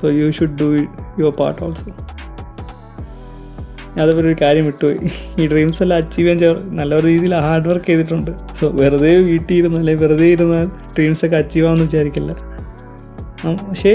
So 0.00 0.06
you 0.18 0.30
should 0.30 0.58
do 0.60 0.68
your 1.20 1.32
part 1.40 1.62
also 1.64 1.92
അതുപോലെ 4.02 4.26
ഒരു 4.28 4.36
കാര്യം 4.42 4.64
വിട്ടുപോയി. 4.66 4.98
ഈ 5.42 5.46
ഡ്രീംസ് 5.48 5.82
എല്ലാം 5.82 5.98
അച്ചീവ് 6.02 6.38
ചെയ്യാൻ 6.40 6.76
നല്ല 6.76 7.00
രീതിയിൽ 7.00 7.34
ഹാർഡ് 7.34 7.68
വർക്ക് 7.68 7.86
ചെയ്തിട്ടുണ്ട്. 7.86 8.30
സോ 8.58 8.68
വെറുതെ 8.80 9.12
വീട്ടിൽ 9.28 9.54
ഇരുന്ന് 9.56 9.78
അല്ലെങ്കിൽ 9.78 10.02
വെറുതെ 10.04 10.26
ഇരുന്നാൽ 10.26 10.66
ഡ്രീംസ് 10.96 11.24
ഒക്കെ 11.26 11.36
അച്ചീവ് 11.36 11.66
ആവുമെന്ന് 11.66 11.86
വിചാരിക്കില്ല. 11.86 12.32
പക്ഷേ 13.68 13.94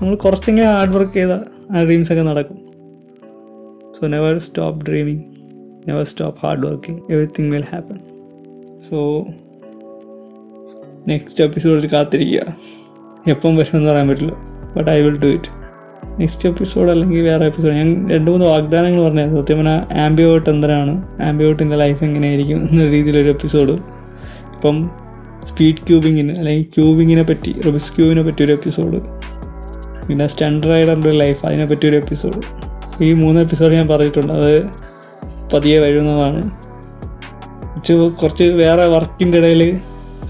നമ്മൾ 0.00 0.14
കുറച്ചെങ്കിലും 0.14 0.68
ഹാർഡ് 0.68 0.94
വർക്ക് 0.96 1.12
ചെയ്താൽ 1.12 1.42
ആ 1.72 1.84
ഡ്രീംസ് 1.84 2.12
ഒക്കെ 2.12 2.22
നടക്കും. 2.22 2.58
So 3.96 4.06
never 4.06 4.38
stop 4.38 4.86
dreaming 4.86 5.24
never 5.88 6.04
stop 6.04 6.46
hard 6.46 6.66
working 6.66 7.12
everything 7.12 7.52
will 7.52 7.64
happen 7.72 7.98
so 8.90 9.26
next 11.08 11.44
എപ്പിസോഡിൽ 11.44 11.90
കാത്തിരിക്കുക. 11.92 12.42
എപ്പം 13.28 13.56
വരുമെന്ന് 13.56 13.90
പറയാൻ 13.90 14.08
പറ്റില്ല. 14.08 14.32
But 14.76 14.90
I 14.90 15.00
will 15.00 15.18
do 15.20 15.26
it 15.26 15.50
next 16.20 16.48
episode 16.48 16.90
അല്ലെങ്കിൽ 16.90 17.20
വേറെ 17.22 17.46
എപ്പിസോഡ് 17.46 17.74
ഞാൻ 17.74 18.10
രണ്ട് 18.10 18.30
മൂന്ന് 18.30 18.46
വാഗ്ദാനങ്ങൾ 18.46 19.04
പറഞ്ഞത് 19.04 19.30
സത്യം 19.30 19.58
പറഞ്ഞാൽ 19.58 19.98
ആംബിയോട്ട് 19.98 20.50
എന്തിനാണ് 20.50 21.22
ആംബിയോട്ടിന്റെ 21.22 21.76
ലൈഫ് 21.76 22.04
എങ്ങനെയായിരിക്കും 22.04 22.68
എന്ന 22.70 22.86
രീതിയിലൊരു 22.86 23.28
എപ്പിസോഡ് 23.28 23.72
ഇപ്പം 24.54 24.90
സ്പീഡ് 25.44 25.76
ക്യൂബിങ്ങിന് 25.76 26.38
അല്ലെങ്കിൽ 26.38 26.64
ക്യൂബിങ്ങിനെ 26.64 27.22
പറ്റി 27.22 27.60
റബിസ് 27.66 27.96
ക്യൂബിനെ 27.96 28.22
പറ്റി 28.22 28.44
ഒരു 28.44 28.52
എപ്പിസോഡ് 28.52 29.00
പിന്നെ 30.08 30.26
സ്റ്റണ്ട് 30.26 30.66
റൈഡറിന്റെ 30.66 31.10
ലൈഫ് 31.10 31.46
അതിനെ 31.46 31.66
പറ്റി 31.66 31.86
ഒരു 31.88 31.96
എപ്പിസോഡ് 31.96 32.40
ഈ 33.04 33.12
മൂന്ന് 33.12 33.40
എപ്പിസോഡ് 33.40 33.74
ഞാൻ 33.74 33.88
പറഞ്ഞിട്ടുണ്ട്. 33.88 34.32
അത് 34.32 34.89
പതിയെ 35.52 35.78
വരുന്നതാണ്. 35.84 36.42
കുറച്ച് 38.20 38.44
വേറെ 38.62 38.86
വർക്കിന്റെ 38.86 39.38
ഇടയിൽ 39.38 39.62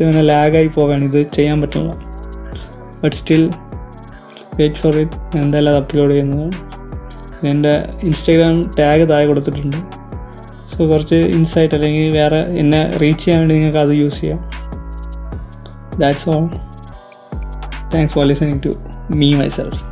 ഇങ്ങനെ 0.00 0.22
ലാഗായി 0.22 0.66
പോവാണ് 0.66 1.04
ഇത് 1.04 1.20
ചെയ്യാൻ 1.36 1.60
പറ്റില്ല 1.62 1.92
but 3.02 3.16
still 3.16 3.42
wait 4.58 4.76
for 4.76 4.94
it 5.02 5.38
എന്തായാലും 5.38 5.70
അത് 5.72 5.78
അപ്ലോഡ് 5.82 6.12
ചെയ്യുന്നത്. 6.12 6.48
എന്റെ 7.50 7.72
ഇൻസ്റ്റാഗ്രാം 8.02 8.56
ടാഗ് 8.78 9.04
താഴെ 9.10 9.26
കൊടുത്തിട്ടുണ്ട്. 9.26 9.78
സോ 10.72 10.78
കുറച്ച് 10.92 11.14
ഇൻസൈറ്റ് 11.14 11.74
അല്ലെങ്കിൽ 11.74 12.10
വേറെ 12.18 12.40
എന്നെ 12.62 12.80
റീച്ച് 13.02 13.22
ചെയ്യാൻ 13.24 13.40
വേണ്ടി 13.40 13.54
നിങ്ങൾക്ക് 13.54 13.78
അത് 13.78 13.94
യൂസ് 14.02 14.20
ചെയ്യാം. 14.20 14.40
That's 16.00 16.28
all 16.30 16.44
thanks 17.94 18.14
for 18.14 18.26
listening 18.26 18.60
to 18.66 18.72
me 19.20 19.30
myself 19.58 19.82